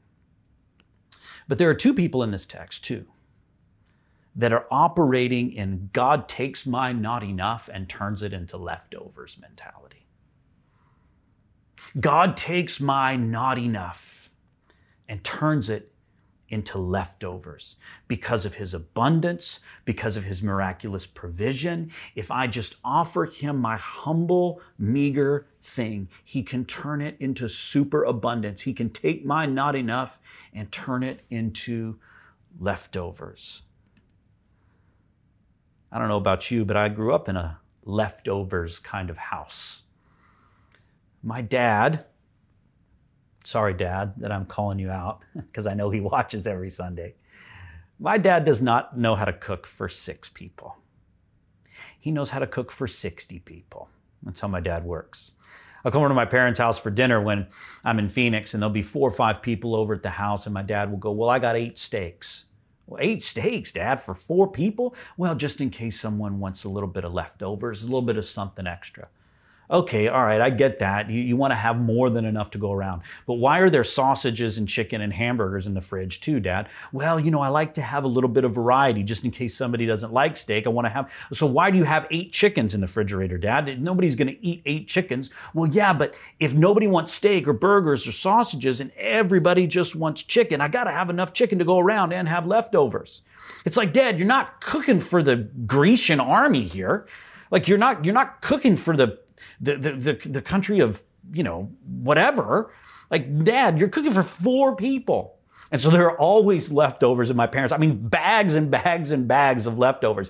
But 1.45 1.57
there 1.57 1.69
are 1.69 1.73
two 1.73 1.93
people 1.93 2.23
in 2.23 2.31
this 2.31 2.45
text, 2.45 2.85
too, 2.85 3.05
that 4.33 4.53
are 4.53 4.65
operating 4.71 5.51
in 5.51 5.89
God 5.91 6.29
takes 6.29 6.65
my 6.65 6.93
not 6.93 7.21
enough 7.21 7.69
and 7.71 7.89
turns 7.89 8.21
it 8.21 8.31
into 8.31 8.55
leftovers 8.55 9.37
mentality. 9.37 10.07
God 11.99 12.37
takes 12.37 12.79
my 12.79 13.17
not 13.17 13.57
enough 13.57 14.29
and 15.09 15.21
turns 15.21 15.69
it 15.69 15.91
into 16.49 16.77
leftovers 16.77 17.75
because 18.07 18.45
of 18.45 18.55
his 18.55 18.73
abundance, 18.73 19.59
because 19.83 20.17
of 20.17 20.23
his 20.23 20.43
miraculous 20.43 21.07
provision. 21.07 21.89
If 22.15 22.31
I 22.31 22.47
just 22.47 22.75
offer 22.83 23.25
him 23.25 23.57
my 23.57 23.77
humble, 23.77 24.61
meager 24.77 25.47
thing, 25.61 26.09
he 26.23 26.43
can 26.43 26.65
turn 26.65 27.01
it 27.01 27.15
into 27.19 27.49
super 27.49 28.03
abundance. 28.03 28.61
He 28.61 28.73
can 28.73 28.89
take 28.89 29.25
my 29.25 29.45
not 29.45 29.75
enough 29.75 30.21
and 30.53 30.71
turn 30.71 31.03
it 31.03 31.21
into 31.29 31.99
leftovers. 32.59 33.63
I 35.91 35.99
don't 35.99 36.07
know 36.07 36.17
about 36.17 36.51
you, 36.51 36.65
but 36.65 36.77
I 36.77 36.89
grew 36.89 37.13
up 37.13 37.29
in 37.29 37.37
a 37.37 37.59
leftovers 37.83 38.79
kind 38.79 39.09
of 39.09 39.17
house. 39.17 39.83
My 41.23 41.41
dad, 41.41 42.05
sorry, 43.45 43.73
dad, 43.73 44.13
that 44.17 44.31
I'm 44.31 44.45
calling 44.45 44.79
you 44.79 44.89
out 44.89 45.21
because 45.35 45.67
I 45.67 45.73
know 45.73 45.89
he 45.89 46.01
watches 46.13 46.47
every 46.47 46.69
Sunday. 46.69 47.15
My 47.99 48.17
dad 48.17 48.43
does 48.43 48.61
not 48.61 48.97
know 48.97 49.15
how 49.15 49.25
to 49.25 49.33
cook 49.33 49.65
for 49.65 49.87
six 49.87 50.27
people. 50.27 50.77
He 51.99 52.11
knows 52.11 52.29
how 52.29 52.39
to 52.39 52.47
cook 52.47 52.71
for 52.71 52.87
60 52.87 53.39
people. 53.39 53.89
That's 54.23 54.39
how 54.39 54.47
my 54.47 54.59
dad 54.59 54.83
works. 54.83 55.33
I'll 55.83 55.91
come 55.91 56.01
over 56.01 56.09
to 56.09 56.15
my 56.15 56.25
parents' 56.25 56.59
house 56.59 56.79
for 56.79 56.89
dinner 56.89 57.21
when 57.21 57.47
I'm 57.83 57.99
in 57.99 58.09
Phoenix, 58.09 58.53
and 58.53 58.61
there'll 58.61 58.73
be 58.73 58.81
four 58.81 59.07
or 59.07 59.11
five 59.11 59.41
people 59.41 59.75
over 59.75 59.93
at 59.93 60.01
the 60.01 60.09
house, 60.09 60.45
and 60.45 60.53
my 60.53 60.63
dad 60.63 60.89
will 60.89 60.97
go, 60.97 61.11
Well, 61.11 61.29
I 61.29 61.37
got 61.37 61.55
eight 61.55 61.77
steaks. 61.77 62.45
Well, 62.87 62.99
eight 63.01 63.23
steaks, 63.23 63.71
Dad, 63.71 63.99
for 63.99 64.13
four 64.13 64.51
people? 64.51 64.95
Well, 65.17 65.35
just 65.35 65.59
in 65.61 65.69
case 65.69 65.99
someone 65.99 66.39
wants 66.39 66.63
a 66.63 66.69
little 66.69 66.89
bit 66.89 67.03
of 67.03 67.13
leftovers, 67.13 67.83
a 67.83 67.87
little 67.87 68.01
bit 68.01 68.17
of 68.17 68.25
something 68.25 68.67
extra. 68.67 69.09
Okay, 69.69 70.07
all 70.07 70.23
right, 70.23 70.41
I 70.41 70.51
get 70.51 70.79
that. 70.79 71.09
You, 71.09 71.21
you 71.21 71.35
want 71.35 71.51
to 71.51 71.55
have 71.55 71.81
more 71.81 72.09
than 72.09 72.25
enough 72.25 72.51
to 72.51 72.57
go 72.57 72.71
around. 72.71 73.01
But 73.25 73.35
why 73.35 73.59
are 73.59 73.69
there 73.69 73.83
sausages 73.83 74.57
and 74.57 74.67
chicken 74.67 75.01
and 75.01 75.11
hamburgers 75.11 75.65
in 75.65 75.73
the 75.73 75.81
fridge 75.81 76.19
too, 76.19 76.39
Dad? 76.39 76.69
Well, 76.91 77.19
you 77.19 77.31
know, 77.31 77.41
I 77.41 77.47
like 77.47 77.73
to 77.75 77.81
have 77.81 78.03
a 78.03 78.07
little 78.07 78.29
bit 78.29 78.43
of 78.43 78.53
variety 78.53 79.01
just 79.01 79.25
in 79.25 79.31
case 79.31 79.55
somebody 79.55 79.85
doesn't 79.85 80.13
like 80.13 80.37
steak. 80.37 80.67
I 80.67 80.69
want 80.69 80.85
to 80.85 80.89
have. 80.89 81.11
So 81.33 81.47
why 81.47 81.71
do 81.71 81.77
you 81.77 81.83
have 81.83 82.05
eight 82.11 82.31
chickens 82.31 82.75
in 82.75 82.81
the 82.81 82.85
refrigerator, 82.87 83.37
Dad? 83.37 83.81
Nobody's 83.81 84.15
going 84.15 84.27
to 84.27 84.45
eat 84.45 84.61
eight 84.65 84.87
chickens. 84.87 85.31
Well, 85.53 85.69
yeah, 85.69 85.93
but 85.93 86.13
if 86.39 86.53
nobody 86.53 86.87
wants 86.87 87.11
steak 87.11 87.47
or 87.47 87.53
burgers 87.53 88.07
or 88.07 88.11
sausages 88.11 88.81
and 88.81 88.91
everybody 88.97 89.65
just 89.65 89.95
wants 89.95 90.21
chicken, 90.21 90.61
I 90.61 90.67
got 90.67 90.83
to 90.83 90.91
have 90.91 91.09
enough 91.09 91.33
chicken 91.33 91.57
to 91.59 91.65
go 91.65 91.79
around 91.79 92.13
and 92.13 92.27
have 92.27 92.45
leftovers. 92.45 93.23
It's 93.65 93.77
like, 93.77 93.93
Dad, 93.93 94.19
you're 94.19 94.27
not 94.27 94.61
cooking 94.61 94.99
for 94.99 95.23
the 95.23 95.35
Grecian 95.65 96.19
army 96.19 96.63
here. 96.63 97.07
Like 97.51 97.67
you're 97.67 97.77
not 97.77 98.05
you're 98.05 98.13
not 98.13 98.41
cooking 98.41 98.75
for 98.75 98.97
the 98.97 99.19
the, 99.59 99.77
the, 99.77 99.91
the, 99.91 100.29
the 100.29 100.41
country 100.41 100.79
of, 100.79 101.03
you 101.33 101.43
know, 101.43 101.71
whatever. 101.85 102.73
Like, 103.09 103.43
dad, 103.43 103.79
you're 103.79 103.89
cooking 103.89 104.11
for 104.11 104.23
four 104.23 104.75
people. 104.75 105.39
And 105.71 105.81
so 105.81 105.89
there 105.89 106.05
are 106.05 106.19
always 106.19 106.71
leftovers 106.71 107.31
in 107.31 107.37
my 107.37 107.47
parents. 107.47 107.73
I 107.73 107.77
mean, 107.77 108.07
bags 108.07 108.55
and 108.55 108.69
bags 108.69 109.11
and 109.11 109.27
bags 109.27 109.65
of 109.65 109.79
leftovers. 109.79 110.29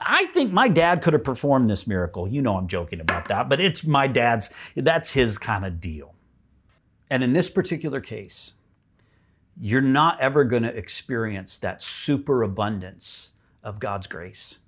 I 0.00 0.26
think 0.26 0.52
my 0.52 0.68
dad 0.68 1.02
could 1.02 1.12
have 1.12 1.24
performed 1.24 1.70
this 1.70 1.86
miracle. 1.86 2.26
You 2.26 2.42
know, 2.42 2.56
I'm 2.56 2.66
joking 2.66 3.00
about 3.00 3.28
that, 3.28 3.48
but 3.48 3.60
it's 3.60 3.84
my 3.84 4.06
dad's, 4.06 4.50
that's 4.74 5.12
his 5.12 5.38
kind 5.38 5.64
of 5.64 5.80
deal. 5.80 6.14
And 7.10 7.22
in 7.22 7.32
this 7.32 7.48
particular 7.48 8.00
case, 8.00 8.54
you're 9.60 9.80
not 9.80 10.18
ever 10.20 10.44
going 10.44 10.64
to 10.64 10.76
experience 10.76 11.58
that 11.58 11.82
superabundance 11.82 13.34
of 13.62 13.78
God's 13.78 14.06
grace 14.06 14.58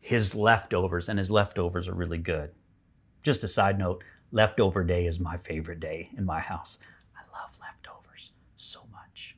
his 0.00 0.34
leftovers, 0.34 1.08
and 1.08 1.18
his 1.18 1.30
leftovers 1.30 1.88
are 1.88 1.94
really 1.94 2.18
good. 2.18 2.50
Just 3.28 3.44
a 3.44 3.48
side 3.48 3.78
note 3.78 4.02
leftover 4.32 4.82
day 4.82 5.04
is 5.04 5.20
my 5.20 5.36
favorite 5.36 5.80
day 5.80 6.08
in 6.16 6.24
my 6.24 6.40
house. 6.40 6.78
I 7.14 7.20
love 7.38 7.58
leftovers 7.60 8.32
so 8.56 8.80
much. 8.90 9.36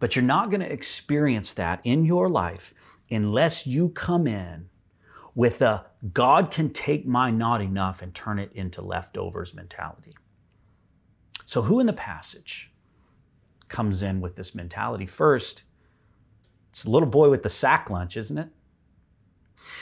But 0.00 0.16
you're 0.16 0.24
not 0.24 0.50
going 0.50 0.62
to 0.62 0.72
experience 0.72 1.54
that 1.54 1.78
in 1.84 2.04
your 2.04 2.28
life 2.28 2.74
unless 3.12 3.64
you 3.64 3.90
come 3.90 4.26
in 4.26 4.70
with 5.36 5.62
a 5.62 5.86
God 6.12 6.50
can 6.50 6.70
take 6.70 7.06
my 7.06 7.30
not 7.30 7.60
enough 7.60 8.02
and 8.02 8.12
turn 8.12 8.40
it 8.40 8.50
into 8.54 8.82
leftovers 8.82 9.54
mentality. 9.54 10.16
So, 11.46 11.62
who 11.62 11.78
in 11.78 11.86
the 11.86 11.92
passage 11.92 12.72
comes 13.68 14.02
in 14.02 14.20
with 14.20 14.34
this 14.34 14.52
mentality? 14.52 15.06
First, 15.06 15.62
it's 16.70 16.84
a 16.84 16.90
little 16.90 17.08
boy 17.08 17.30
with 17.30 17.44
the 17.44 17.50
sack 17.50 17.88
lunch, 17.88 18.16
isn't 18.16 18.36
it? 18.36 18.48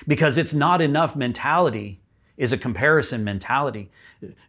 Because 0.06 0.36
it's 0.36 0.52
not 0.52 0.82
enough 0.82 1.16
mentality 1.16 2.02
is 2.36 2.52
a 2.52 2.58
comparison 2.58 3.24
mentality. 3.24 3.90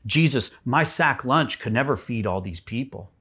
Jesus, 0.06 0.52
my 0.66 0.84
sack 0.84 1.24
lunch 1.26 1.60
could 1.60 1.74
never 1.74 1.96
feed 1.96 2.26
all 2.26 2.42
these 2.42 2.60
people. 2.60 3.12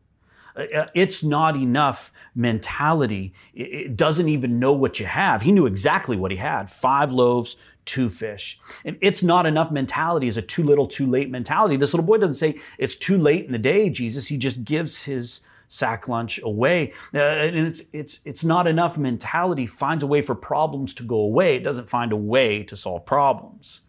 Uh, 0.57 0.65
uh, 0.75 0.87
it's 0.95 1.23
not 1.23 1.57
enough 1.57 2.13
mentality. 2.35 3.33
It 3.55 3.97
doesn't 3.97 4.29
even 4.29 4.59
know 4.59 4.73
what 4.73 4.99
you 4.99 5.07
have. 5.07 5.43
He 5.43 5.53
knew 5.53 5.67
exactly 5.67 6.17
what 6.17 6.31
he 6.31 6.37
had 6.37 6.71
five 6.71 7.13
loaves, 7.13 7.57
two 7.85 8.09
fish. 8.09 8.59
And 8.85 8.97
it's 9.01 9.23
not 9.23 9.47
enough 9.47 9.71
mentality 9.71 10.29
is 10.29 10.37
a 10.37 10.43
too 10.43 10.63
little, 10.63 10.87
too 10.87 11.07
late 11.07 11.31
mentality. 11.31 11.77
This 11.77 11.93
little 11.93 12.07
boy 12.07 12.19
doesn't 12.19 12.35
say 12.35 12.57
it's 12.79 12.97
too 12.97 13.19
late 13.19 13.47
in 13.47 13.53
the 13.53 13.59
day, 13.59 13.91
Jesus. 13.91 14.27
He 14.27 14.39
just 14.39 14.65
gives 14.65 15.05
his 15.05 15.41
sack 15.69 16.09
lunch 16.09 16.41
away. 16.43 16.93
Uh, 17.13 17.19
and 17.19 17.57
it's, 17.57 17.83
it's, 17.93 18.21
it's 18.25 18.45
not 18.45 18.67
enough 18.67 18.97
mentality 18.97 19.67
finds 19.67 20.05
a 20.05 20.07
way 20.07 20.23
for 20.23 20.35
problems 20.35 20.95
to 20.95 21.03
go 21.03 21.17
away. 21.17 21.57
It 21.57 21.65
doesn't 21.65 21.89
find 21.89 22.13
a 22.13 22.17
way 22.17 22.63
to 22.65 22.77
solve 22.77 23.05
problems. 23.05 23.83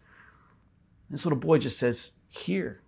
This 1.10 1.24
little 1.24 1.38
boy 1.38 1.58
just 1.58 1.78
says, 1.78 2.12
Here. 2.28 2.82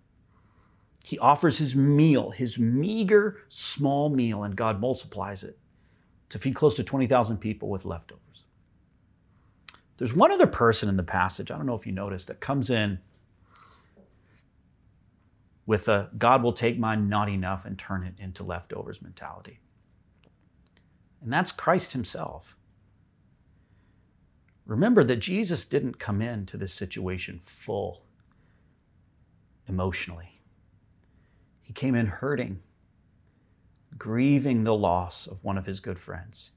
He 1.03 1.17
offers 1.17 1.57
his 1.57 1.75
meal, 1.75 2.29
his 2.29 2.59
meager, 2.59 3.39
small 3.49 4.09
meal, 4.09 4.43
and 4.43 4.55
God 4.55 4.79
multiplies 4.79 5.43
it 5.43 5.57
to 6.29 6.37
feed 6.37 6.55
close 6.55 6.75
to 6.75 6.83
20,000 6.83 7.37
people 7.37 7.69
with 7.69 7.85
leftovers. 7.85 8.45
There's 9.97 10.15
one 10.15 10.31
other 10.31 10.47
person 10.47 10.89
in 10.89 10.95
the 10.95 11.03
passage, 11.03 11.51
I 11.51 11.57
don't 11.57 11.65
know 11.65 11.75
if 11.75 11.87
you 11.87 11.91
noticed, 11.91 12.27
that 12.27 12.39
comes 12.39 12.69
in 12.69 12.99
with 15.65 15.87
a 15.87 16.09
God 16.17 16.43
will 16.43 16.53
take 16.53 16.77
mine 16.77 17.07
not 17.07 17.29
enough 17.29 17.65
and 17.65 17.77
turn 17.77 18.03
it 18.03 18.15
into 18.17 18.43
leftovers 18.43 19.01
mentality. 19.01 19.59
And 21.21 21.31
that's 21.31 21.51
Christ 21.51 21.93
Himself. 21.93 22.57
Remember 24.65 25.03
that 25.03 25.17
Jesus 25.17 25.65
didn't 25.65 25.99
come 25.99 26.21
into 26.21 26.57
this 26.57 26.73
situation 26.73 27.39
full 27.39 28.03
emotionally. 29.67 30.41
He 31.61 31.73
came 31.73 31.95
in 31.95 32.07
hurting, 32.07 32.61
grieving 33.97 34.63
the 34.63 34.75
loss 34.75 35.27
of 35.27 35.43
one 35.43 35.57
of 35.57 35.65
his 35.65 35.79
good 35.79 35.99
friends. 35.99 36.51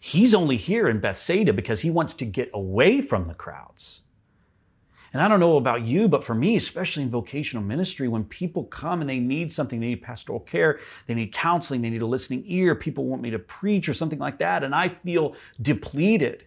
He's 0.00 0.34
only 0.34 0.56
here 0.56 0.88
in 0.88 1.00
Bethsaida 1.00 1.52
because 1.52 1.80
he 1.80 1.90
wants 1.90 2.14
to 2.14 2.24
get 2.24 2.50
away 2.52 3.00
from 3.00 3.26
the 3.26 3.34
crowds. 3.34 4.02
And 5.12 5.22
I 5.22 5.28
don't 5.28 5.40
know 5.40 5.56
about 5.56 5.86
you, 5.86 6.08
but 6.08 6.22
for 6.22 6.34
me, 6.34 6.56
especially 6.56 7.02
in 7.02 7.08
vocational 7.08 7.64
ministry, 7.64 8.08
when 8.08 8.24
people 8.24 8.64
come 8.64 9.00
and 9.00 9.08
they 9.08 9.18
need 9.18 9.50
something, 9.50 9.80
they 9.80 9.88
need 9.88 10.02
pastoral 10.02 10.40
care, 10.40 10.78
they 11.06 11.14
need 11.14 11.32
counseling, 11.32 11.80
they 11.80 11.90
need 11.90 12.02
a 12.02 12.06
listening 12.06 12.42
ear, 12.46 12.74
people 12.74 13.06
want 13.06 13.22
me 13.22 13.30
to 13.30 13.38
preach 13.38 13.88
or 13.88 13.94
something 13.94 14.18
like 14.18 14.38
that, 14.38 14.62
and 14.62 14.74
I 14.74 14.88
feel 14.88 15.34
depleted. 15.62 16.44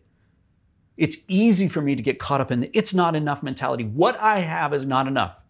It's 0.95 1.17
easy 1.27 1.67
for 1.67 1.81
me 1.81 1.95
to 1.95 2.03
get 2.03 2.19
caught 2.19 2.41
up 2.41 2.51
in 2.51 2.59
the 2.59 2.77
it's 2.77 2.93
not 2.93 3.15
enough 3.15 3.41
mentality. 3.41 3.85
What 3.85 4.21
I 4.21 4.39
have 4.39 4.73
is 4.73 4.85
not 4.85 5.07
enough. 5.07 5.43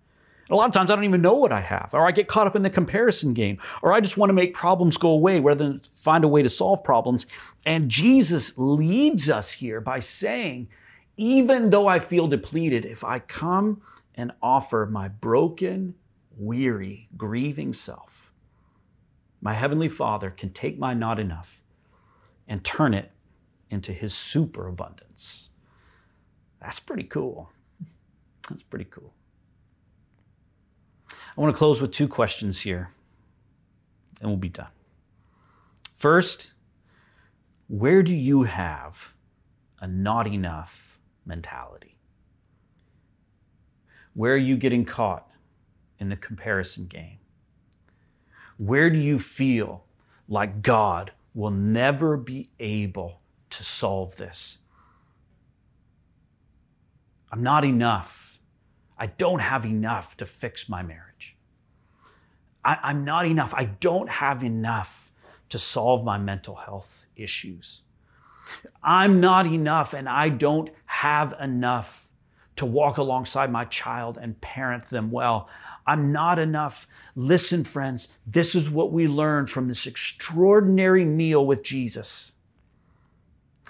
A 0.52 0.56
lot 0.56 0.68
of 0.68 0.74
times 0.74 0.92
I 0.92 0.96
don't 0.96 1.06
even 1.06 1.22
know 1.22 1.36
what 1.36 1.54
I 1.54 1.62
have, 1.62 1.92
or 1.94 2.06
I 2.06 2.12
get 2.12 2.28
caught 2.28 2.46
up 2.46 2.58
in 2.58 2.62
the 2.62 2.70
comparison 2.70 3.34
game, 3.34 3.58
or 3.82 3.94
I 3.94 4.02
just 4.02 4.18
want 4.18 4.30
to 4.30 4.34
make 4.34 4.54
problems 4.54 4.98
go 4.98 5.12
away 5.12 5.40
rather 5.40 5.64
than 5.64 5.80
find 5.80 6.26
a 6.26 6.28
way 6.28 6.44
to 6.44 6.50
solve 6.50 6.84
problems. 6.84 7.26
And 7.66 7.90
Jesus 7.90 8.58
leads 8.58 9.30
us 9.30 9.54
here 9.54 9.80
by 9.80 10.00
saying, 10.00 10.68
even 11.16 11.70
though 11.70 11.88
I 11.88 12.00
feel 12.00 12.28
depleted, 12.28 12.84
if 12.84 13.04
I 13.04 13.20
come 13.20 13.82
and 14.14 14.34
offer 14.42 14.86
my 14.92 15.08
broken, 15.08 15.96
weary, 16.36 17.08
grieving 17.16 17.72
self, 17.72 18.34
my 19.40 19.54
Heavenly 19.54 19.90
Father 19.90 20.30
can 20.30 20.52
take 20.52 20.78
my 20.78 20.94
not 20.94 21.18
enough 21.18 21.64
and 22.46 22.62
turn 22.64 22.94
it 22.94 23.12
into 23.70 23.94
His 23.94 24.14
superabundance. 24.14 25.50
That's 26.60 26.80
pretty 26.82 27.04
cool. 27.04 27.52
That's 28.50 28.64
pretty 28.64 28.86
cool. 28.86 29.14
I 31.38 31.42
want 31.42 31.54
to 31.54 31.58
close 31.58 31.80
with 31.80 31.92
two 31.92 32.08
questions 32.08 32.62
here, 32.62 32.92
and 34.20 34.30
we'll 34.30 34.38
be 34.38 34.50
done. 34.50 34.68
First, 35.94 36.54
where 37.68 38.04
do 38.04 38.14
you 38.14 38.44
have 38.44 39.14
a 39.80 39.88
not 39.88 40.28
enough 40.28 41.00
mentality? 41.26 41.96
Where 44.14 44.34
are 44.34 44.38
you 44.38 44.58
getting 44.58 44.84
caught 44.84 45.30
in 46.00 46.10
the 46.10 46.18
comparison 46.18 46.88
game? 46.88 47.20
Where 48.58 48.90
do 48.90 48.98
you 48.98 49.18
feel 49.20 49.86
like 50.28 50.62
God 50.62 51.12
will 51.34 51.52
never 51.52 52.18
be 52.18 52.50
able 52.60 53.22
to 53.52 53.64
solve 53.64 54.18
this? 54.18 54.60
I'm 57.32 57.42
not 57.42 57.64
enough. 57.64 58.31
I 59.02 59.08
don't 59.08 59.42
have 59.42 59.66
enough 59.66 60.16
to 60.18 60.28
fix 60.28 60.70
my 60.70 60.84
marriage. 60.84 61.36
I, 62.64 62.92
am 62.92 63.04
not 63.04 63.26
enough. 63.26 63.52
I 63.58 63.66
don't 63.66 64.08
have 64.08 64.44
enough 64.44 65.12
to 65.50 65.58
solve 65.58 66.06
my 66.06 66.20
mental 66.20 66.54
health 66.54 67.08
issues. 67.16 67.82
I'm 68.84 69.20
not 69.20 69.48
enough 69.48 69.96
and 69.96 70.08
I 70.08 70.30
don't 70.30 70.70
have 70.86 71.34
enough 71.42 72.12
to 72.58 72.68
walk 72.68 72.98
alongside 73.00 73.52
my 73.52 73.66
child 73.66 74.20
and 74.22 74.40
parent 74.40 74.86
them 74.92 75.10
well. 75.10 75.50
I'm 75.88 76.12
not 76.12 76.38
enough. 76.38 76.86
Listen, 77.16 77.64
friends, 77.64 78.08
this 78.28 78.54
is 78.54 78.70
what 78.70 78.92
we 78.92 79.08
learned 79.08 79.50
from 79.50 79.68
this 79.68 79.88
extraordinary 79.88 81.06
meal 81.06 81.44
with 81.44 81.64
Jesus. 81.64 82.36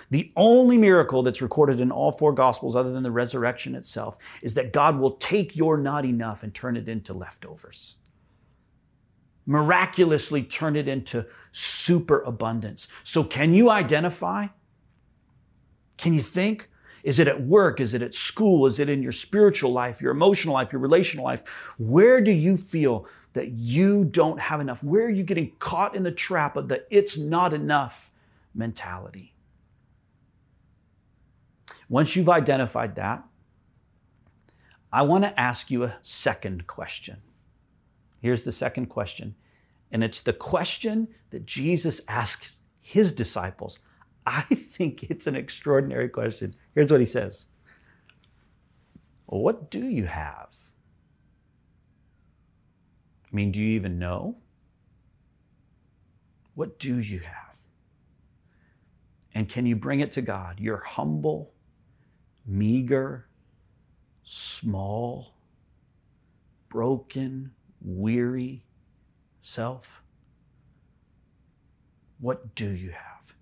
The 0.09 0.31
only 0.35 0.77
miracle 0.77 1.23
that's 1.23 1.41
recorded 1.41 1.81
in 1.81 1.91
all 1.91 2.11
four 2.11 2.33
Gospels, 2.33 2.75
other 2.75 2.91
than 2.91 3.03
the 3.03 3.11
resurrection 3.11 3.75
itself, 3.75 4.17
is 4.41 4.53
that 4.53 4.73
God 4.73 4.97
will 4.97 5.11
take 5.11 5.55
your 5.55 5.77
not 5.77 6.05
enough 6.05 6.43
and 6.43 6.53
turn 6.53 6.77
it 6.77 6.87
into 6.87 7.13
leftovers. 7.13 7.97
Miraculously 9.45 10.43
turn 10.43 10.75
it 10.75 10.87
into 10.87 11.25
superabundance. 11.51 12.87
So, 13.03 13.23
can 13.23 13.53
you 13.53 13.69
identify? 13.69 14.47
Can 15.97 16.13
you 16.13 16.21
think? 16.21 16.69
Is 17.03 17.17
it 17.19 17.27
at 17.27 17.41
work? 17.41 17.79
Is 17.79 17.93
it 17.93 18.03
at 18.03 18.13
school? 18.13 18.67
Is 18.67 18.79
it 18.79 18.87
in 18.87 19.01
your 19.01 19.11
spiritual 19.11 19.71
life, 19.71 20.01
your 20.01 20.11
emotional 20.11 20.53
life, 20.53 20.71
your 20.71 20.81
relational 20.81 21.25
life? 21.25 21.73
Where 21.79 22.21
do 22.21 22.31
you 22.31 22.57
feel 22.57 23.07
that 23.33 23.49
you 23.51 24.05
don't 24.05 24.39
have 24.39 24.61
enough? 24.61 24.83
Where 24.83 25.05
are 25.05 25.11
you 25.11 25.23
getting 25.23 25.51
caught 25.57 25.95
in 25.95 26.03
the 26.03 26.11
trap 26.11 26.57
of 26.57 26.67
the 26.67 26.85
it's 26.91 27.17
not 27.17 27.53
enough 27.53 28.11
mentality? 28.53 29.33
Once 31.91 32.15
you've 32.15 32.29
identified 32.29 32.95
that, 32.95 33.21
I 34.93 35.01
want 35.01 35.25
to 35.25 35.37
ask 35.37 35.69
you 35.69 35.83
a 35.83 35.97
second 36.01 36.65
question. 36.65 37.17
Here's 38.21 38.43
the 38.43 38.51
second 38.53 38.85
question, 38.85 39.35
and 39.91 40.01
it's 40.01 40.21
the 40.21 40.31
question 40.31 41.09
that 41.31 41.45
Jesus 41.45 41.99
asks 42.07 42.61
his 42.79 43.11
disciples. 43.11 43.77
I 44.25 44.39
think 44.39 45.11
it's 45.11 45.27
an 45.27 45.35
extraordinary 45.35 46.07
question. 46.07 46.55
Here's 46.73 46.89
what 46.89 47.01
he 47.01 47.05
says 47.05 47.47
What 49.25 49.69
do 49.69 49.85
you 49.85 50.05
have? 50.05 50.55
I 53.25 53.35
mean, 53.35 53.51
do 53.51 53.59
you 53.59 53.75
even 53.75 53.99
know? 53.99 54.37
What 56.55 56.79
do 56.79 57.01
you 57.01 57.19
have? 57.19 57.57
And 59.35 59.49
can 59.49 59.65
you 59.65 59.75
bring 59.75 59.99
it 59.99 60.13
to 60.13 60.21
God? 60.21 60.61
Your 60.61 60.77
humble, 60.77 61.50
meager, 62.45 63.27
small, 64.23 65.33
broken, 66.69 67.51
weary 67.81 68.63
self? 69.41 70.01
What 72.19 72.53
do 72.55 72.69
you 72.69 72.91
have? 72.91 73.33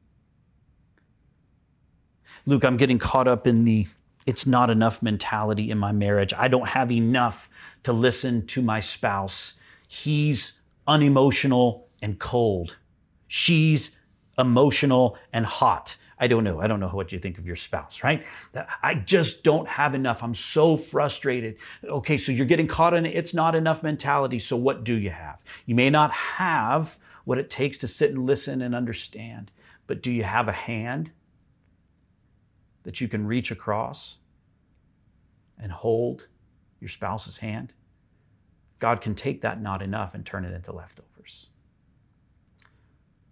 Luke, 2.46 2.64
I'm 2.64 2.78
getting 2.78 2.98
caught 2.98 3.28
up 3.28 3.46
in 3.46 3.66
the 3.66 3.88
it's 4.26 4.46
not 4.46 4.70
enough 4.70 5.02
mentality 5.02 5.72
in 5.72 5.78
my 5.80 5.92
marriage. 5.92 6.34
I 6.38 6.48
don't 6.48 6.68
have 6.68 6.92
enough 6.92 7.50
to 7.84 7.94
listen 7.94 8.46
to 8.48 8.62
my 8.62 8.80
spouse. 8.80 9.56
He's 9.88 10.54
unemotional 10.88 11.88
and 12.02 12.20
cold. 12.20 12.78
She's 13.28 13.92
emotional 14.38 15.18
and 15.34 15.46
hot. 15.46 15.98
I 16.20 16.28
don't 16.28 16.44
know. 16.44 16.60
I 16.60 16.68
don't 16.68 16.82
know 16.82 16.90
what 16.90 17.12
you 17.14 17.20
think 17.20 17.38
of 17.38 17.48
your 17.48 17.56
spouse, 17.56 18.04
right? 18.04 18.24
I 18.84 18.96
just 18.96 19.44
don't 19.44 19.68
have 19.68 19.96
enough. 19.96 20.22
I'm 20.22 20.36
so 20.36 20.76
frustrated. 20.76 21.58
Okay, 21.84 22.18
so 22.18 22.34
you're 22.34 22.46
getting 22.46 22.68
caught 22.68 22.94
in 22.94 23.06
it's 23.06 23.34
not 23.34 23.56
enough 23.56 23.84
mentality. 23.84 24.38
So 24.38 24.58
what 24.58 24.84
do 24.84 24.94
you 24.96 25.12
have? 25.12 25.44
You 25.66 25.76
may 25.76 25.90
not 25.90 26.12
have 26.12 27.00
what 27.24 27.38
it 27.38 27.50
takes 27.50 27.78
to 27.80 27.88
sit 27.88 28.12
and 28.12 28.26
listen 28.26 28.62
and 28.62 28.76
understand, 28.76 29.52
but 29.88 30.02
do 30.04 30.12
you 30.12 30.24
have 30.24 30.50
a 30.50 30.54
hand 30.54 31.12
that 32.84 33.00
you 33.00 33.08
can 33.08 33.26
reach 33.26 33.50
across 33.50 34.20
and 35.58 35.72
hold 35.72 36.28
your 36.82 36.90
spouse's 36.90 37.38
hand? 37.38 37.76
God 38.80 39.00
can 39.00 39.16
take 39.16 39.42
that 39.42 39.62
not 39.62 39.82
enough 39.82 40.14
and 40.14 40.26
turn 40.26 40.44
it 40.44 40.54
into 40.54 40.74
leftovers 40.74 41.50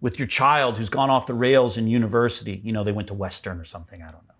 with 0.00 0.18
your 0.18 0.28
child 0.28 0.78
who's 0.78 0.88
gone 0.88 1.10
off 1.10 1.26
the 1.26 1.34
rails 1.34 1.76
in 1.76 1.88
university. 1.88 2.60
You 2.64 2.72
know, 2.72 2.84
they 2.84 2.92
went 2.92 3.08
to 3.08 3.14
Western 3.14 3.58
or 3.58 3.64
something, 3.64 4.02
I 4.02 4.06
don't 4.06 4.26
know. 4.26 4.34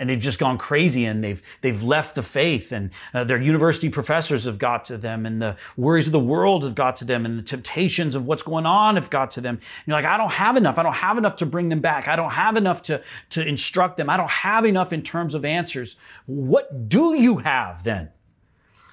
And 0.00 0.08
they've 0.08 0.18
just 0.18 0.38
gone 0.38 0.58
crazy 0.58 1.04
and 1.06 1.24
they've, 1.24 1.42
they've 1.60 1.82
left 1.82 2.14
the 2.14 2.22
faith 2.22 2.70
and 2.70 2.92
uh, 3.12 3.24
their 3.24 3.40
university 3.40 3.88
professors 3.88 4.44
have 4.44 4.56
got 4.56 4.84
to 4.84 4.96
them 4.96 5.26
and 5.26 5.42
the 5.42 5.56
worries 5.76 6.06
of 6.06 6.12
the 6.12 6.20
world 6.20 6.62
have 6.62 6.76
got 6.76 6.94
to 6.96 7.04
them 7.04 7.26
and 7.26 7.36
the 7.36 7.42
temptations 7.42 8.14
of 8.14 8.24
what's 8.24 8.44
going 8.44 8.64
on 8.64 8.94
have 8.94 9.10
got 9.10 9.32
to 9.32 9.40
them. 9.40 9.56
And 9.56 9.86
you're 9.86 9.96
like, 9.96 10.04
I 10.04 10.16
don't 10.16 10.30
have 10.30 10.56
enough. 10.56 10.78
I 10.78 10.84
don't 10.84 10.92
have 10.94 11.18
enough 11.18 11.34
to 11.36 11.46
bring 11.46 11.68
them 11.68 11.80
back. 11.80 12.06
I 12.06 12.14
don't 12.14 12.30
have 12.30 12.56
enough 12.56 12.80
to, 12.82 13.02
to 13.30 13.44
instruct 13.44 13.96
them. 13.96 14.08
I 14.08 14.16
don't 14.16 14.30
have 14.30 14.64
enough 14.64 14.92
in 14.92 15.02
terms 15.02 15.34
of 15.34 15.44
answers. 15.44 15.96
What 16.26 16.88
do 16.88 17.14
you 17.14 17.38
have 17.38 17.82
then? 17.82 18.10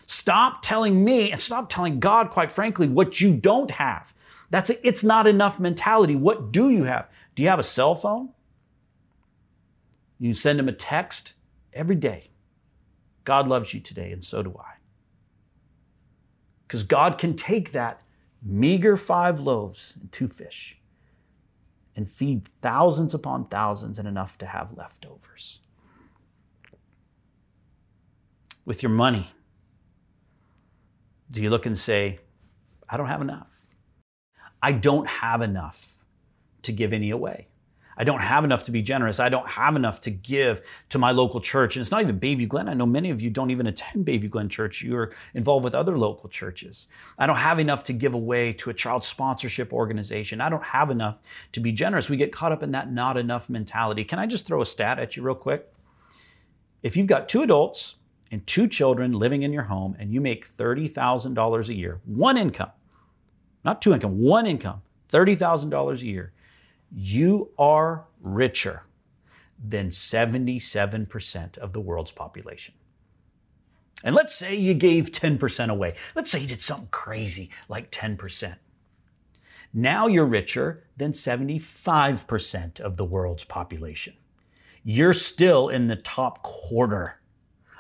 Stop 0.08 0.64
telling 0.64 1.04
me 1.06 1.32
and 1.32 1.40
stop 1.40 1.70
telling 1.70 2.00
God, 2.00 2.32
quite 2.32 2.50
frankly, 2.50 2.88
what 2.88 3.22
you 3.22 3.36
don't 3.36 3.72
have. 3.72 4.14
That's 4.50 4.70
a 4.70 4.88
it's 4.88 5.04
not 5.04 5.28
enough 5.28 5.60
mentality. 5.60 6.16
What 6.16 6.52
do 6.52 6.70
you 6.70 6.84
have? 6.84 7.10
Do 7.34 7.44
you 7.44 7.50
have 7.50 7.60
a 7.60 7.64
cell 7.64 7.96
phone? 7.96 8.30
You 10.20 10.34
send 10.34 10.60
him 10.60 10.70
a 10.70 10.74
text 10.74 11.34
every 11.74 11.96
day. 11.96 12.30
God 13.24 13.48
loves 13.48 13.74
you 13.74 13.80
today, 13.80 14.12
and 14.12 14.24
so 14.24 14.44
do 14.44 14.56
I. 14.60 14.76
Because 16.68 16.84
God 16.84 17.18
can 17.18 17.36
take 17.36 17.72
that 17.74 18.02
meager 18.42 18.96
five 18.96 19.40
loaves 19.40 19.98
and 20.00 20.12
two 20.12 20.28
fish 20.28 20.80
and 21.96 22.08
feed 22.08 22.48
thousands 22.62 23.14
upon 23.14 23.48
thousands 23.48 23.98
and 23.98 24.08
enough 24.08 24.38
to 24.38 24.46
have 24.46 24.74
leftovers. 24.74 25.62
With 28.66 28.84
your 28.84 28.90
money, 28.90 29.28
do 31.32 31.42
you 31.42 31.50
look 31.50 31.66
and 31.66 31.78
say, 31.78 32.20
I 32.90 32.98
don't 32.98 33.08
have 33.08 33.22
enough? 33.22 33.55
I 34.66 34.72
don't 34.72 35.08
have 35.08 35.44
enough 35.44 36.04
to 36.64 36.72
give 36.72 36.92
any 36.92 37.12
away. 37.12 37.50
I 37.96 38.04
don't 38.04 38.22
have 38.22 38.44
enough 38.44 38.64
to 38.64 38.72
be 38.72 38.82
generous. 38.82 39.20
I 39.20 39.30
don't 39.30 39.48
have 39.48 39.76
enough 39.76 40.00
to 40.00 40.10
give 40.10 40.60
to 40.90 40.98
my 40.98 41.12
local 41.12 41.40
church. 41.40 41.76
And 41.76 41.82
it's 41.82 41.92
not 41.92 42.02
even 42.02 42.20
Bayview 42.20 42.48
Glen. 42.48 42.68
I 42.68 42.74
know 42.74 42.88
many 42.88 43.12
of 43.12 43.22
you 43.22 43.30
don't 43.30 43.52
even 43.52 43.68
attend 43.68 44.08
Bayview 44.08 44.32
Glen 44.32 44.50
Church. 44.50 44.82
You're 44.82 45.12
involved 45.36 45.66
with 45.66 45.76
other 45.76 45.96
local 46.00 46.30
churches. 46.30 46.88
I 47.20 47.28
don't 47.28 47.36
have 47.36 47.60
enough 47.60 47.84
to 47.84 47.94
give 47.94 48.16
away 48.16 48.54
to 48.54 48.72
a 48.72 48.74
child 48.74 49.04
sponsorship 49.04 49.72
organization. 49.72 50.42
I 50.42 50.50
don't 50.50 50.64
have 50.64 50.90
enough 50.90 51.22
to 51.52 51.60
be 51.60 51.72
generous. 51.72 52.10
We 52.10 52.18
get 52.18 52.32
caught 52.32 52.52
up 52.52 52.64
in 52.64 52.72
that 52.72 52.92
not 52.92 53.18
enough 53.18 53.52
mentality. 53.52 54.04
Can 54.04 54.18
I 54.18 54.26
just 54.26 54.48
throw 54.48 54.64
a 54.64 54.66
stat 54.66 54.98
at 54.98 55.16
you 55.16 55.22
real 55.22 55.36
quick? 55.36 55.72
If 56.82 56.98
you've 56.98 57.06
got 57.06 57.30
two 57.30 57.44
adults 57.44 57.98
and 58.32 58.48
two 58.48 58.68
children 58.68 59.12
living 59.12 59.44
in 59.44 59.54
your 59.54 59.66
home 59.66 59.96
and 60.00 60.12
you 60.12 60.22
make 60.22 60.50
$30,000 60.50 61.70
a 61.70 61.74
year, 61.76 62.02
one 62.04 62.36
income, 62.36 62.72
not 63.66 63.82
two 63.82 63.94
income, 63.94 64.22
one 64.22 64.46
income, 64.46 64.84
$30,000 65.10 66.02
a 66.02 66.06
year, 66.06 66.32
you 66.96 67.50
are 67.58 68.06
richer 68.22 68.84
than 69.62 69.90
77% 69.90 71.58
of 71.58 71.74
the 71.74 71.82
world's 71.82 72.12
population. 72.12 72.76
And 74.04 74.16
let's 74.16 74.36
say 74.36 74.56
you 74.56 74.76
gave 74.76 75.12
10% 75.12 75.70
away. 75.70 75.96
Let's 76.16 76.30
say 76.30 76.40
you 76.42 76.48
did 76.48 76.62
something 76.62 76.90
crazy 76.92 77.50
like 77.68 77.92
10%. 77.92 78.56
Now 79.74 80.08
you're 80.08 80.26
richer 80.26 80.84
than 80.96 81.12
75% 81.12 82.80
of 82.80 82.98
the 82.98 83.06
world's 83.06 83.44
population. 83.44 84.14
You're 84.84 85.14
still 85.14 85.70
in 85.70 85.88
the 85.88 85.96
top 85.96 86.44
quarter 86.44 87.20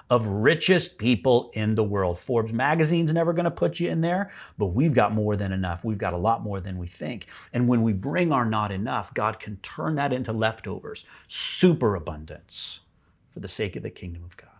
of 0.10 0.28
richest 0.28 0.98
people 0.98 1.52
in 1.54 1.76
the 1.76 1.84
world. 1.84 2.20
Forbes 2.20 2.54
magazine's 2.54 3.14
never 3.14 3.34
going 3.34 3.46
to 3.46 3.52
put 3.52 3.80
you 3.80 3.90
in 3.90 4.02
there, 4.02 4.32
but 4.58 4.68
we've 4.68 4.94
got 4.94 5.14
more 5.14 5.36
than 5.36 5.52
enough. 5.52 5.84
We've 5.84 5.98
got 5.98 6.14
a 6.14 6.18
lot 6.18 6.44
more 6.44 6.60
than 6.60 6.78
we 6.78 6.88
think. 6.88 7.28
And 7.54 7.68
when 7.68 7.82
we 7.82 7.94
bring 7.94 8.32
our 8.32 8.46
not 8.46 8.72
enough, 8.72 9.14
God 9.14 9.40
can 9.40 9.58
turn 9.58 9.96
that 9.96 10.14
into 10.14 10.32
leftovers, 10.32 11.06
superabundance 11.28 12.82
for 13.30 13.40
the 13.40 13.48
sake 13.48 13.76
of 13.76 13.84
the 13.84 13.90
kingdom 13.90 14.24
of 14.24 14.38
God. 14.38 14.55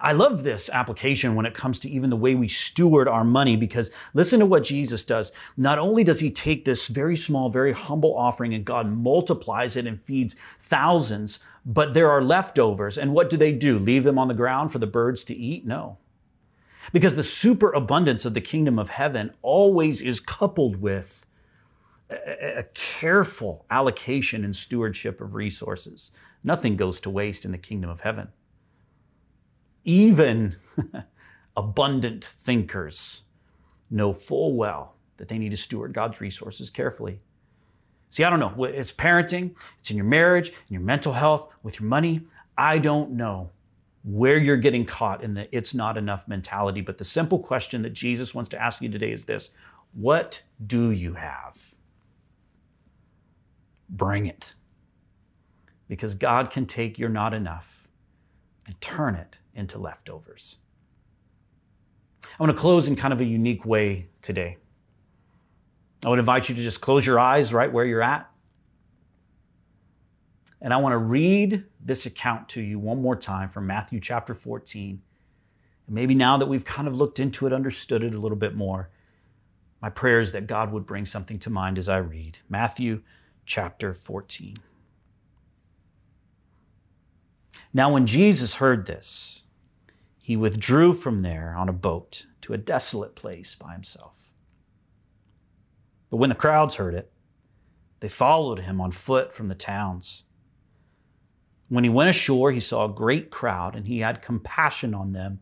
I 0.00 0.12
love 0.12 0.42
this 0.42 0.70
application 0.70 1.34
when 1.34 1.46
it 1.46 1.54
comes 1.54 1.78
to 1.80 1.90
even 1.90 2.10
the 2.10 2.16
way 2.16 2.34
we 2.34 2.48
steward 2.48 3.08
our 3.08 3.24
money 3.24 3.56
because 3.56 3.90
listen 4.14 4.40
to 4.40 4.46
what 4.46 4.64
Jesus 4.64 5.04
does. 5.04 5.32
Not 5.56 5.78
only 5.78 6.04
does 6.04 6.20
he 6.20 6.30
take 6.30 6.64
this 6.64 6.88
very 6.88 7.16
small, 7.16 7.50
very 7.50 7.72
humble 7.72 8.16
offering 8.16 8.54
and 8.54 8.64
God 8.64 8.88
multiplies 8.88 9.76
it 9.76 9.86
and 9.86 10.00
feeds 10.00 10.36
thousands, 10.60 11.38
but 11.64 11.94
there 11.94 12.10
are 12.10 12.22
leftovers. 12.22 12.98
And 12.98 13.12
what 13.12 13.30
do 13.30 13.36
they 13.36 13.52
do? 13.52 13.78
Leave 13.78 14.04
them 14.04 14.18
on 14.18 14.28
the 14.28 14.34
ground 14.34 14.72
for 14.72 14.78
the 14.78 14.86
birds 14.86 15.24
to 15.24 15.34
eat? 15.34 15.66
No. 15.66 15.98
Because 16.92 17.14
the 17.14 17.22
superabundance 17.22 18.24
of 18.24 18.34
the 18.34 18.40
kingdom 18.40 18.78
of 18.78 18.88
heaven 18.88 19.32
always 19.42 20.02
is 20.02 20.18
coupled 20.20 20.76
with 20.76 21.26
a 22.10 22.64
careful 22.74 23.64
allocation 23.70 24.44
and 24.44 24.54
stewardship 24.54 25.20
of 25.20 25.34
resources. 25.34 26.12
Nothing 26.44 26.76
goes 26.76 27.00
to 27.00 27.10
waste 27.10 27.44
in 27.44 27.52
the 27.52 27.58
kingdom 27.58 27.88
of 27.88 28.00
heaven. 28.00 28.32
Even 29.84 30.56
abundant 31.56 32.24
thinkers 32.24 33.24
know 33.90 34.12
full 34.12 34.54
well 34.54 34.94
that 35.16 35.28
they 35.28 35.38
need 35.38 35.50
to 35.50 35.56
steward 35.56 35.92
God's 35.92 36.20
resources 36.20 36.70
carefully. 36.70 37.20
See, 38.08 38.24
I 38.24 38.30
don't 38.30 38.40
know. 38.40 38.64
It's 38.64 38.92
parenting, 38.92 39.54
it's 39.78 39.90
in 39.90 39.96
your 39.96 40.06
marriage, 40.06 40.50
in 40.50 40.74
your 40.74 40.82
mental 40.82 41.12
health, 41.12 41.48
with 41.62 41.80
your 41.80 41.88
money. 41.88 42.22
I 42.58 42.78
don't 42.78 43.12
know 43.12 43.50
where 44.04 44.38
you're 44.38 44.56
getting 44.56 44.84
caught 44.84 45.22
in 45.22 45.34
the 45.34 45.48
it's 45.56 45.74
not 45.74 45.96
enough 45.96 46.28
mentality. 46.28 46.80
But 46.80 46.98
the 46.98 47.04
simple 47.04 47.38
question 47.38 47.82
that 47.82 47.92
Jesus 47.92 48.34
wants 48.34 48.50
to 48.50 48.60
ask 48.60 48.82
you 48.82 48.88
today 48.88 49.12
is 49.12 49.24
this 49.24 49.50
What 49.92 50.42
do 50.66 50.90
you 50.90 51.14
have? 51.14 51.56
Bring 53.88 54.26
it. 54.26 54.54
Because 55.88 56.14
God 56.14 56.50
can 56.50 56.66
take 56.66 56.98
your 56.98 57.08
not 57.08 57.34
enough 57.34 57.88
and 58.66 58.80
turn 58.80 59.14
it 59.14 59.38
into 59.54 59.78
leftovers. 59.78 60.58
I 62.24 62.42
want 62.42 62.54
to 62.54 62.58
close 62.58 62.88
in 62.88 62.96
kind 62.96 63.12
of 63.12 63.20
a 63.20 63.24
unique 63.24 63.66
way 63.66 64.08
today. 64.22 64.56
I 66.04 66.08
would 66.08 66.18
invite 66.18 66.48
you 66.48 66.54
to 66.54 66.62
just 66.62 66.80
close 66.80 67.06
your 67.06 67.18
eyes 67.18 67.52
right 67.52 67.72
where 67.72 67.84
you're 67.84 68.02
at. 68.02 68.28
And 70.60 70.72
I 70.72 70.76
want 70.76 70.92
to 70.92 70.98
read 70.98 71.64
this 71.80 72.06
account 72.06 72.48
to 72.50 72.60
you 72.60 72.78
one 72.78 73.02
more 73.02 73.16
time 73.16 73.48
from 73.48 73.66
Matthew 73.66 74.00
chapter 74.00 74.34
14. 74.34 75.02
And 75.86 75.94
maybe 75.94 76.14
now 76.14 76.36
that 76.38 76.46
we've 76.46 76.64
kind 76.64 76.86
of 76.86 76.96
looked 76.96 77.18
into 77.18 77.46
it, 77.46 77.52
understood 77.52 78.04
it 78.04 78.14
a 78.14 78.18
little 78.18 78.38
bit 78.38 78.54
more, 78.54 78.90
my 79.80 79.90
prayer 79.90 80.20
is 80.20 80.30
that 80.32 80.46
God 80.46 80.70
would 80.72 80.86
bring 80.86 81.04
something 81.04 81.40
to 81.40 81.50
mind 81.50 81.78
as 81.78 81.88
I 81.88 81.98
read. 81.98 82.38
Matthew 82.48 83.02
chapter 83.44 83.92
14. 83.92 84.56
Now, 87.74 87.92
when 87.92 88.06
Jesus 88.06 88.54
heard 88.54 88.86
this, 88.86 89.41
he 90.22 90.36
withdrew 90.36 90.94
from 90.94 91.22
there 91.22 91.56
on 91.58 91.68
a 91.68 91.72
boat 91.72 92.26
to 92.40 92.52
a 92.52 92.58
desolate 92.58 93.16
place 93.16 93.56
by 93.56 93.72
himself. 93.72 94.32
But 96.10 96.18
when 96.18 96.28
the 96.28 96.36
crowds 96.36 96.76
heard 96.76 96.94
it, 96.94 97.10
they 97.98 98.08
followed 98.08 98.60
him 98.60 98.80
on 98.80 98.92
foot 98.92 99.32
from 99.32 99.48
the 99.48 99.56
towns. 99.56 100.22
When 101.68 101.82
he 101.82 101.90
went 101.90 102.10
ashore, 102.10 102.52
he 102.52 102.60
saw 102.60 102.84
a 102.84 102.94
great 102.94 103.30
crowd, 103.30 103.74
and 103.74 103.88
he 103.88 103.98
had 103.98 104.22
compassion 104.22 104.94
on 104.94 105.12
them 105.12 105.40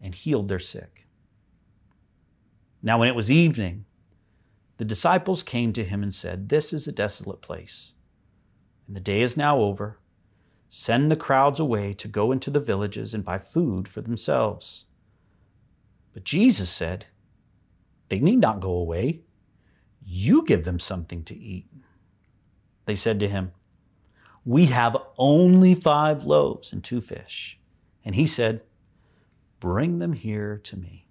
and 0.00 0.14
healed 0.14 0.46
their 0.46 0.60
sick. 0.60 1.08
Now, 2.80 3.00
when 3.00 3.08
it 3.08 3.16
was 3.16 3.30
evening, 3.30 3.86
the 4.76 4.84
disciples 4.84 5.42
came 5.42 5.72
to 5.72 5.84
him 5.84 6.00
and 6.00 6.14
said, 6.14 6.48
This 6.48 6.72
is 6.72 6.86
a 6.86 6.92
desolate 6.92 7.40
place, 7.40 7.94
and 8.86 8.94
the 8.94 9.00
day 9.00 9.20
is 9.20 9.36
now 9.36 9.58
over. 9.58 9.98
Send 10.74 11.10
the 11.10 11.16
crowds 11.16 11.60
away 11.60 11.92
to 11.92 12.08
go 12.08 12.32
into 12.32 12.50
the 12.50 12.58
villages 12.58 13.12
and 13.12 13.26
buy 13.26 13.36
food 13.36 13.86
for 13.86 14.00
themselves. 14.00 14.86
But 16.14 16.24
Jesus 16.24 16.70
said, 16.70 17.04
They 18.08 18.18
need 18.18 18.38
not 18.38 18.60
go 18.60 18.70
away. 18.70 19.20
You 20.02 20.46
give 20.46 20.64
them 20.64 20.78
something 20.78 21.24
to 21.24 21.36
eat. 21.36 21.66
They 22.86 22.94
said 22.94 23.20
to 23.20 23.28
him, 23.28 23.52
We 24.46 24.64
have 24.66 24.96
only 25.18 25.74
five 25.74 26.24
loaves 26.24 26.72
and 26.72 26.82
two 26.82 27.02
fish. 27.02 27.60
And 28.02 28.14
he 28.14 28.26
said, 28.26 28.62
Bring 29.60 29.98
them 29.98 30.14
here 30.14 30.58
to 30.64 30.76
me. 30.78 31.06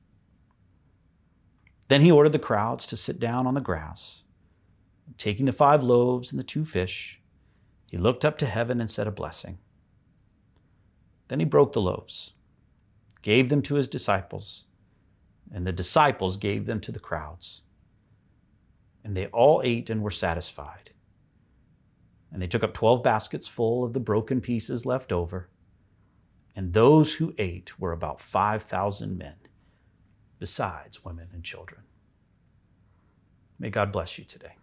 Then 1.88 2.02
he 2.02 2.12
ordered 2.12 2.34
the 2.34 2.40
crowds 2.40 2.88
to 2.88 2.98
sit 2.98 3.20
down 3.20 3.46
on 3.46 3.54
the 3.54 3.62
grass. 3.62 4.24
Taking 5.20 5.46
the 5.46 5.54
five 5.54 5.84
loaves 5.84 6.32
and 6.32 6.40
the 6.40 6.44
two 6.44 6.66
fish, 6.66 7.21
He 7.92 7.98
looked 7.98 8.24
up 8.24 8.38
to 8.38 8.46
heaven 8.46 8.80
and 8.80 8.90
said 8.90 9.06
a 9.06 9.12
blessing. 9.12 9.58
Then 11.28 11.42
he 11.42 11.46
broke 11.46 11.74
the 11.74 11.82
loaves, 11.82 12.32
gave 13.22 13.50
them 13.50 13.62
to 13.64 13.76
his 13.76 13.90
disciples, 13.90 14.64
and 15.54 15.68
the 15.68 15.74
disciples 15.74 16.38
gave 16.38 16.68
them 16.68 16.80
to 16.80 16.92
the 16.94 17.02
crowds. 17.02 17.64
And 19.04 19.14
they 19.14 19.28
all 19.28 19.62
ate 19.66 19.90
and 19.90 20.02
were 20.02 20.10
satisfied. 20.10 20.92
And 22.32 22.42
they 22.42 22.48
took 22.48 22.64
up 22.64 22.74
12 22.74 23.04
baskets 23.04 23.46
full 23.46 23.84
of 23.84 23.92
the 23.92 24.00
broken 24.00 24.40
pieces 24.40 24.86
left 24.86 25.12
over. 25.12 25.50
And 26.56 26.72
those 26.72 27.16
who 27.16 27.34
ate 27.38 27.78
were 27.78 27.92
about 27.92 28.22
5,000 28.22 29.18
men, 29.18 29.36
besides 30.40 31.04
women 31.04 31.28
and 31.34 31.44
children. 31.44 31.82
May 33.60 33.70
God 33.70 33.92
bless 33.92 34.18
you 34.18 34.24
today. 34.24 34.56